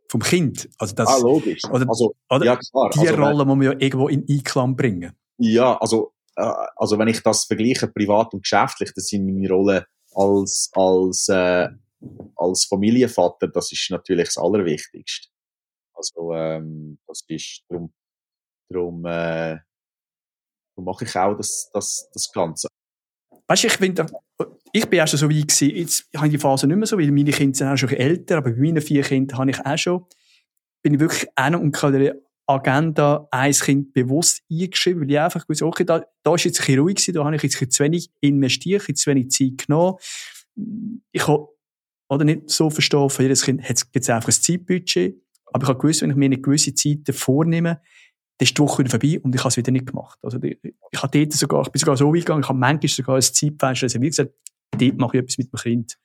[0.09, 0.69] vom Kind.
[0.79, 1.63] Also das, ah, logisch.
[1.71, 2.91] Oder, also, oder ja, klar.
[2.95, 5.13] Die also, Rolle muss man ja irgendwo in Einklang bringen.
[5.39, 10.71] Ja, also also wenn ich das vergleiche, privat und geschäftlich, das sind meine Rollen als,
[10.75, 11.69] als, äh,
[12.37, 15.29] als Familienvater, das ist natürlich das Allerwichtigste.
[15.95, 17.93] Also, ähm, das ist darum,
[18.69, 19.59] darum, äh,
[20.77, 22.69] darum mache ich auch das, das, das Ganze.
[23.47, 24.07] Weißt du, ich finde,
[24.73, 27.11] ich bin schon so weit gewesen, jetzt habe ich die Phase nicht mehr so, weil
[27.11, 30.07] meine Kinder sind auch schon älter, aber bei meinen vier Kindern habe ich auch schon,
[30.83, 32.15] bin ich wirklich noch und kann
[32.47, 36.67] Agenda ein Kind bewusst eingeschrieben, weil ich einfach gewusst, okay, da, da ist jetzt ein
[36.67, 39.67] bisschen ruhig gewesen, da habe ich jetzt ein zu wenig investiert, ein zu wenig Zeit
[39.67, 39.97] genommen.
[41.13, 41.49] Ich habe,
[42.09, 45.17] oder nicht so verstehen, für jedes Kind gibt es einfach ein Zeitbudget,
[45.53, 47.81] aber ich habe gewusst, wenn ich mir eine gewisse Zeit vornehme,
[48.39, 50.19] dann ist die Woche wieder vorbei und ich habe es wieder nicht gemacht.
[50.23, 53.17] Also, ich habe dort sogar, ich bin sogar so weit gegangen, ich habe manchmal sogar
[53.17, 54.33] ein Zeitfenster reserviert gesagt,
[54.73, 55.99] dort mache ich etwas mit dem Kind.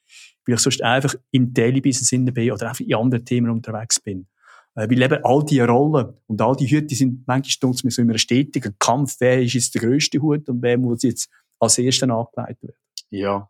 [0.46, 4.28] Weil ich sonst einfach im Daily Business bin oder einfach in anderen Themen unterwegs bin.
[4.76, 8.10] Äh, weil eben all diese Rollen und all die Hüte sind manchmal mit so in
[8.10, 12.10] einem stetigen Kampf, wer ist jetzt der grösste Hut und wer muss jetzt als Erster
[12.10, 12.78] angeleitet werden.
[13.10, 13.50] Ja.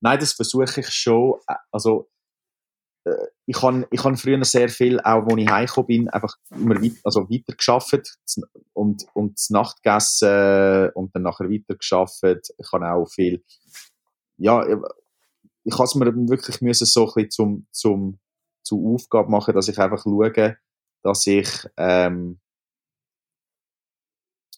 [0.00, 1.38] Nein, das versuche ich schon.
[1.46, 2.08] Äh, also,
[3.04, 3.14] äh,
[3.46, 6.96] ich habe ich hab früher sehr viel, auch als ich heimgekommen bin, einfach immer weiter,
[7.04, 8.18] also weiter geschafft
[8.72, 12.22] und, und das Nacht gegessen und dann nachher weiter geschafft.
[12.58, 13.44] Ich habe auch viel,
[14.36, 14.66] ja,
[15.64, 18.18] ich habe es mir wirklich müssen so ein bisschen zum, zum,
[18.66, 20.58] zur Aufgabe machen, dass ich einfach schaue,
[21.02, 22.40] dass ich, ähm,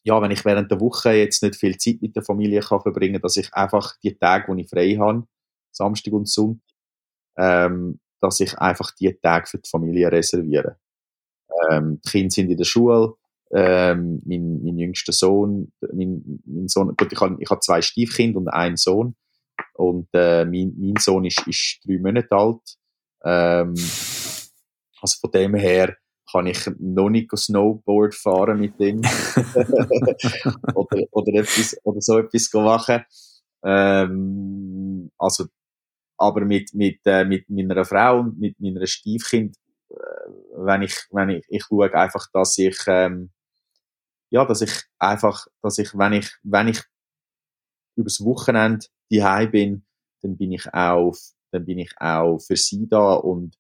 [0.03, 3.21] ja, wenn ich während der Woche jetzt nicht viel Zeit mit der Familie kann verbringen,
[3.21, 5.27] dass ich einfach die Tage, wo ich frei habe,
[5.71, 6.65] Samstag und Sonntag,
[7.37, 10.79] ähm, dass ich einfach die Tage für die Familie reserviere.
[11.71, 13.15] Ähm, die Kinder sind in der Schule,
[13.51, 18.39] ähm, mein, mein jüngster Sohn, mein, mein Sohn, gut, ich habe ich hab zwei Stiefkinder
[18.39, 19.17] und einen Sohn
[19.75, 22.79] und äh, mein, mein Sohn ist, ist drei Monate alt.
[23.29, 23.75] Ähm,
[25.01, 25.97] also von dem her
[26.31, 29.01] kann ich noch nicht Snowboard fahren mit ihm
[30.75, 33.05] oder, oder, etwas, oder so etwas machen.
[33.63, 35.47] Ähm, also,
[36.17, 39.57] aber mit, mit, äh, mit meiner Frau und mit meiner Stiefkind,
[39.91, 39.95] äh,
[40.57, 43.31] wenn ich, wenn ich, ich schaue einfach, dass ich, ähm,
[44.31, 46.83] ja, dass ich einfach, dass ich, wenn ich, wenn ich
[47.95, 49.87] übers Wochenende die bin,
[50.23, 51.15] dann bin ich auch,
[51.51, 53.57] dann bin ich auch für sie da und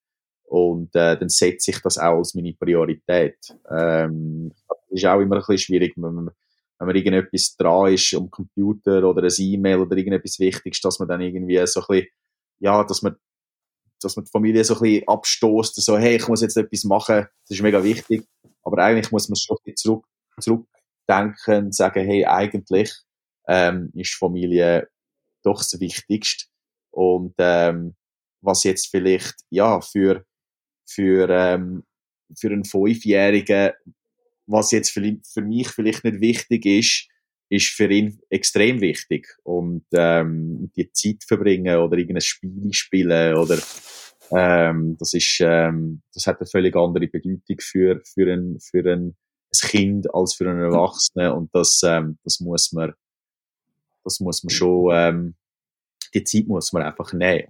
[0.49, 3.37] und äh, dann setze ich das auch als meine Priorität.
[3.71, 4.51] Ähm,
[4.89, 6.31] ist auch immer ein bisschen schwierig, wenn man,
[6.79, 11.09] wenn man irgendetwas dran ist, um Computer oder ein E-Mail oder irgendetwas Wichtiges, dass man
[11.09, 12.09] dann irgendwie so ein bisschen,
[12.61, 13.17] ja, dass man,
[14.01, 17.27] dass man die Familie so ein bisschen abstoßt, so, hey, ich muss jetzt etwas machen,
[17.47, 18.27] das ist mega wichtig.
[18.63, 20.07] Aber eigentlich muss man schon ein bisschen zurück,
[20.41, 22.93] zurückdenken und sagen, hey, eigentlich
[23.47, 24.89] ähm, ist Familie
[25.43, 26.47] doch das Wichtigste.
[26.99, 27.95] Und ähm,
[28.41, 30.25] was jetzt vielleicht ja für
[30.89, 31.85] für, ähm,
[32.37, 33.73] für einen Fünfjährigen,
[34.47, 37.09] was jetzt für, für mich vielleicht nicht wichtig ist,
[37.51, 39.29] ist für ihn extrem wichtig.
[39.43, 43.59] Und ähm, die Zeit verbringen oder irgendein Spiel spielen oder
[44.31, 49.17] ähm, das ist, ähm, das hat eine völlig andere Bedeutung für, für, ein, für ein,
[49.17, 52.93] ein Kind als für einen Erwachsenen und das, ähm, das muss man,
[54.05, 55.35] das muss man schon, ähm,
[56.15, 57.49] die Zeit muss man einfach nehmen.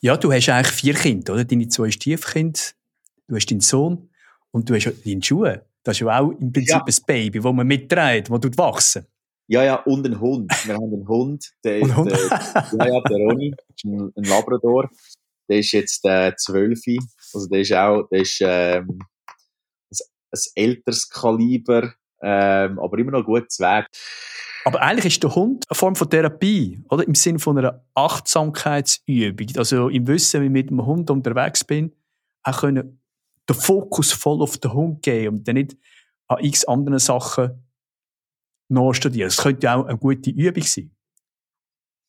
[0.00, 1.44] Ja, du hast eigentlich vier Kinder, oder?
[1.44, 2.60] Deine zwei Stiefkinder,
[3.28, 4.10] du hast deinen Sohn
[4.50, 5.64] und du hast deine Schuhe.
[5.82, 6.84] Das ist ja auch im Prinzip ja.
[6.84, 9.06] ein Baby, das man mitträgt, das tut wachsen.
[9.48, 10.50] Ja, ja, und ein Hund.
[10.64, 12.12] Wir haben einen Hund, der ist, Hund?
[12.12, 13.54] Äh, ja, ja, der Ronny,
[13.84, 14.88] ein, ein Labrador.
[15.48, 16.80] Der ist jetzt äh, zwölf.
[17.34, 19.00] Also der ist auch, der ist ähm,
[19.90, 19.98] ein,
[20.30, 21.92] ein älteres Kaliber,
[22.22, 23.86] ähm, aber immer noch gut Weg.
[24.64, 27.06] Aber eigentlich ist der Hund eine Form von Therapie, oder?
[27.06, 29.48] Im Sinne von einer Achtsamkeitsübung.
[29.56, 31.92] Also im Wissen, wenn ich mit dem Hund unterwegs bin,
[32.44, 33.00] auch können
[33.48, 35.76] den Fokus voll auf den Hund geben und dann nicht
[36.28, 37.66] an x anderen Sachen
[38.68, 39.28] nachstudieren.
[39.28, 40.94] Das könnte auch eine gute Übung sein.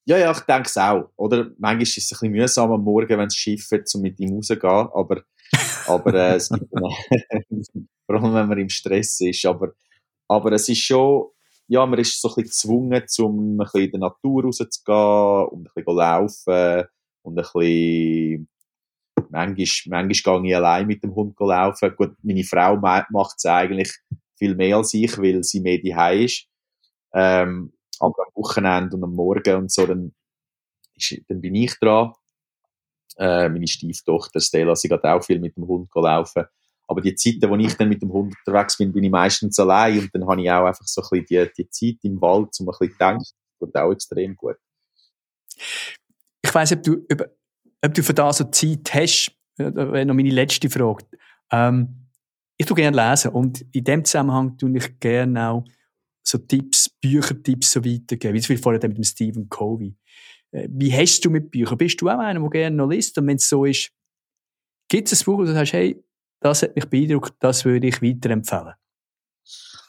[0.06, 1.10] Ja, ja, ich denke es auch.
[1.16, 4.36] Oder manchmal ist es ein bisschen mühsam am Morgen, wenn es schifft, um mit ihm
[4.36, 4.90] rauszugehen.
[4.94, 5.24] Aber,
[5.88, 6.70] aber äh, es gibt
[8.06, 9.46] vor allem, wenn man im Stress ist.
[9.46, 9.72] Aber,
[10.28, 11.28] aber es ist schon,
[11.68, 15.68] ja, man ist so ein bisschen gezwungen, um ein bisschen in der Natur rauszugehen und
[15.68, 16.84] ein bisschen laufen
[17.24, 18.48] und ein bisschen
[19.30, 21.96] manchmal, manchmal gehe ich allein mit dem Hund laufen.
[21.96, 23.92] Gut, meine Frau macht es eigentlich
[24.38, 26.48] viel mehr als ich, weil sie mehr die ist.
[27.14, 30.14] Ähm, aber am Wochenende und am Morgen und so, dann,
[30.96, 32.14] ist, dann bin ich dran.
[33.18, 36.46] Äh, meine Stieftochter Stella, sie geht auch viel mit dem Hund laufen.
[36.88, 40.00] Aber die Zeiten, wo ich dann mit dem Hund unterwegs bin, bin ich meistens allein
[40.00, 42.68] und dann habe ich auch einfach so ein bisschen die, die Zeit im Wald, um
[42.68, 43.20] ein bisschen zu denken.
[43.24, 44.58] Das tut auch extrem gut.
[46.42, 47.30] Ich weiss, ob du, ob,
[47.84, 51.06] ob du für das so Zeit hast, wäre noch meine letzte Frage.
[51.52, 52.10] Ähm,
[52.58, 55.66] ich tue gerne lesen und in dem Zusammenhang tue ich gerne auch
[56.24, 59.96] so Tipps, Büchertipps so weitergeben, wie zum Beispiel vorher mit dem Stephen Covey.
[60.52, 61.78] Äh, wie hast du mit Büchern?
[61.78, 63.18] Bist du auch einer, der gerne noch liest?
[63.18, 63.92] Und wenn es so ist,
[64.88, 66.02] gibt es ein Buch, wo du sagst, hey,
[66.44, 68.74] das hat mich beeindruckt, das würde ich weiterempfehlen.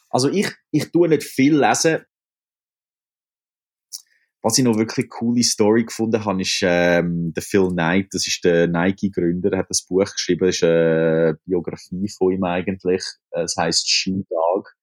[0.09, 2.05] Also ich, ich tue nicht viel lesen.
[4.45, 8.45] was ich noch wirklich coole Story gefunden habe, ist ähm, der Phil Knight, das ist
[8.45, 13.57] der Nike-Gründer, er hat das Buch geschrieben, das ist eine Biografie von ihm eigentlich, es
[13.57, 14.75] heißt Shoe Dog.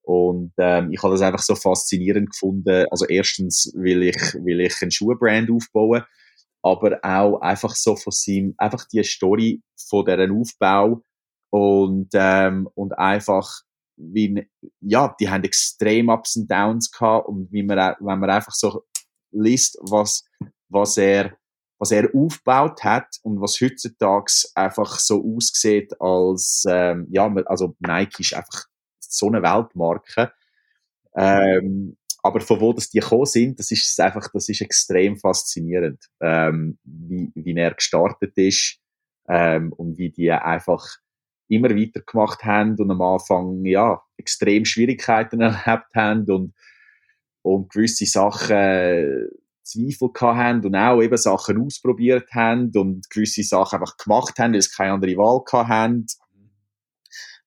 [0.00, 2.86] Und ähm, ich habe das einfach so faszinierend gefunden.
[2.90, 6.04] Also erstens will ich, will ich einen Schuhbrand aufbauen,
[6.62, 11.02] aber auch einfach so von seinem, einfach die Story von deren Aufbau
[11.52, 13.62] und ähm, und einfach
[13.96, 14.48] wie,
[14.80, 18.84] ja, die haben extrem Ups und Downs gehabt und wie man, wenn man einfach so
[19.30, 20.24] liest, was,
[20.68, 21.36] was er,
[21.78, 28.20] was er aufgebaut hat und was heutzutage einfach so aussieht als, ähm, ja, also Nike
[28.22, 28.64] ist einfach
[28.98, 30.32] so eine Weltmarke.
[31.14, 36.02] Ähm, aber von wo das die gekommen sind, das ist einfach, das ist extrem faszinierend,
[36.20, 38.78] ähm, wie, wie er gestartet ist
[39.28, 41.01] ähm, und wie die einfach
[41.52, 46.54] immer weiter gemacht haben und am Anfang ja extrem Schwierigkeiten erlebt haben und
[47.42, 49.26] und gewisse Sachen äh,
[49.64, 54.62] Zweifel haben und auch eben Sachen ausprobiert haben und gewisse Sachen einfach gemacht haben, weil
[54.62, 56.06] sie keine andere Wahl haben.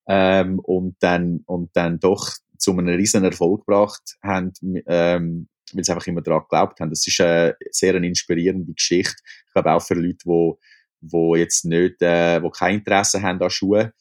[0.07, 4.53] Ähm, und dann, und dann doch zu einem riesen Erfolg gebracht haben,
[4.85, 6.89] ähm, weil sie einfach immer daran geglaubt haben.
[6.89, 9.15] Das ist eine sehr inspirierende Geschichte.
[9.47, 10.59] Ich glaube auch für Leute, wo,
[11.11, 13.91] wo jetzt nicht, äh, wo kein Interesse haben an Schuhen,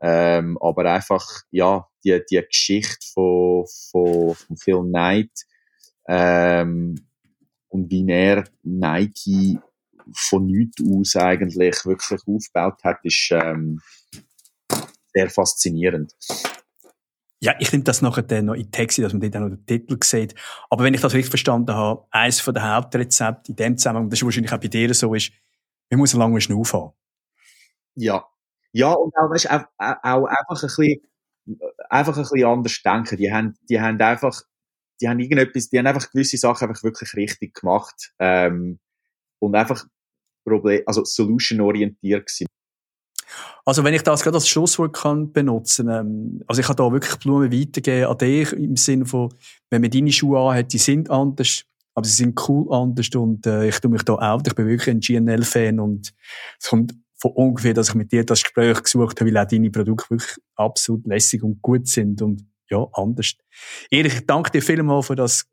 [0.00, 5.30] ähm, aber einfach, ja, die, die Geschichte von, von, von Phil Knight,
[6.08, 6.94] ähm,
[7.68, 9.58] und wie er Nike
[10.14, 13.80] von nichts aus eigentlich wirklich aufgebaut hat, ist ähm,
[15.12, 16.12] sehr faszinierend.
[17.40, 19.66] Ja, ich nehme das nachher dann noch in Texte, dass man dort auch noch den
[19.66, 20.34] Titel sieht.
[20.70, 24.24] Aber wenn ich das richtig verstanden habe, eines der Hauptrezepte in dem Zusammenhang, das ist
[24.24, 25.32] wahrscheinlich auch bei dir so, ist,
[25.90, 26.92] man muss einen langen Schnuff haben.
[27.94, 28.26] Ja.
[28.72, 31.00] Ja, und auch, weißt, auch, auch einfach ein bisschen,
[31.88, 33.16] einfach ein bisschen anders denken.
[33.16, 34.42] Die haben, die haben einfach
[35.00, 38.78] die haben irgendetwas, die haben einfach gewisse Sachen einfach wirklich richtig gemacht ähm,
[39.38, 39.84] und einfach
[40.44, 42.46] Problem, also solution-orientiert gewesen.
[43.64, 47.16] Also wenn ich das gerade als Schlusswort kann benutzen, ähm, also ich kann da wirklich
[47.16, 49.34] Blumen weitergeben an dich im Sinne von,
[49.70, 51.64] wenn man deine Schuhe anhat, die sind anders,
[51.96, 54.90] aber sie sind cool anders und äh, ich tue mich da auch, ich bin wirklich
[54.90, 56.12] ein GNL-Fan und
[56.60, 59.70] es kommt von ungefähr, dass ich mit dir das Gespräch gesucht habe, weil auch deine
[59.70, 63.32] Produkte wirklich absolut lässig und gut sind und ja, anders.
[63.90, 65.48] Erich, ich danke dir vielmals für das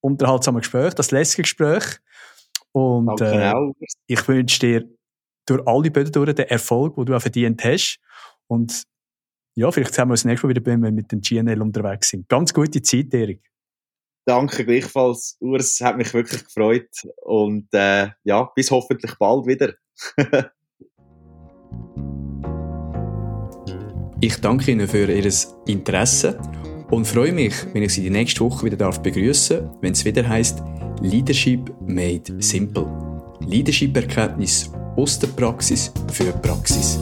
[0.00, 1.98] unterhaltsame Gespräch, das lässige Gespräch.
[2.70, 3.52] Und äh,
[4.06, 4.88] ich wünsche dir
[5.46, 7.98] durch alle Böden durch den Erfolg, den du auch verdient hast.
[8.46, 8.84] Und
[9.56, 12.28] ja, vielleicht sehen wir uns nächstes Mal wieder, wenn wir mit dem GNL unterwegs sind.
[12.28, 13.51] Ganz gute Zeit, Erik.
[14.24, 15.80] Danke gleichfalls, Urs.
[15.80, 16.90] Hat mich wirklich gefreut.
[17.22, 19.74] Und äh, ja, bis hoffentlich bald wieder.
[24.24, 25.08] Ich danke Ihnen für Ihr
[25.66, 26.38] Interesse
[26.92, 30.62] und freue mich, wenn ich Sie die nächste Woche wieder darf wenn es wieder heißt
[31.00, 32.86] Leadership made simple.
[33.40, 37.00] Leadership-Erkenntnis aus der Praxis für Praxis.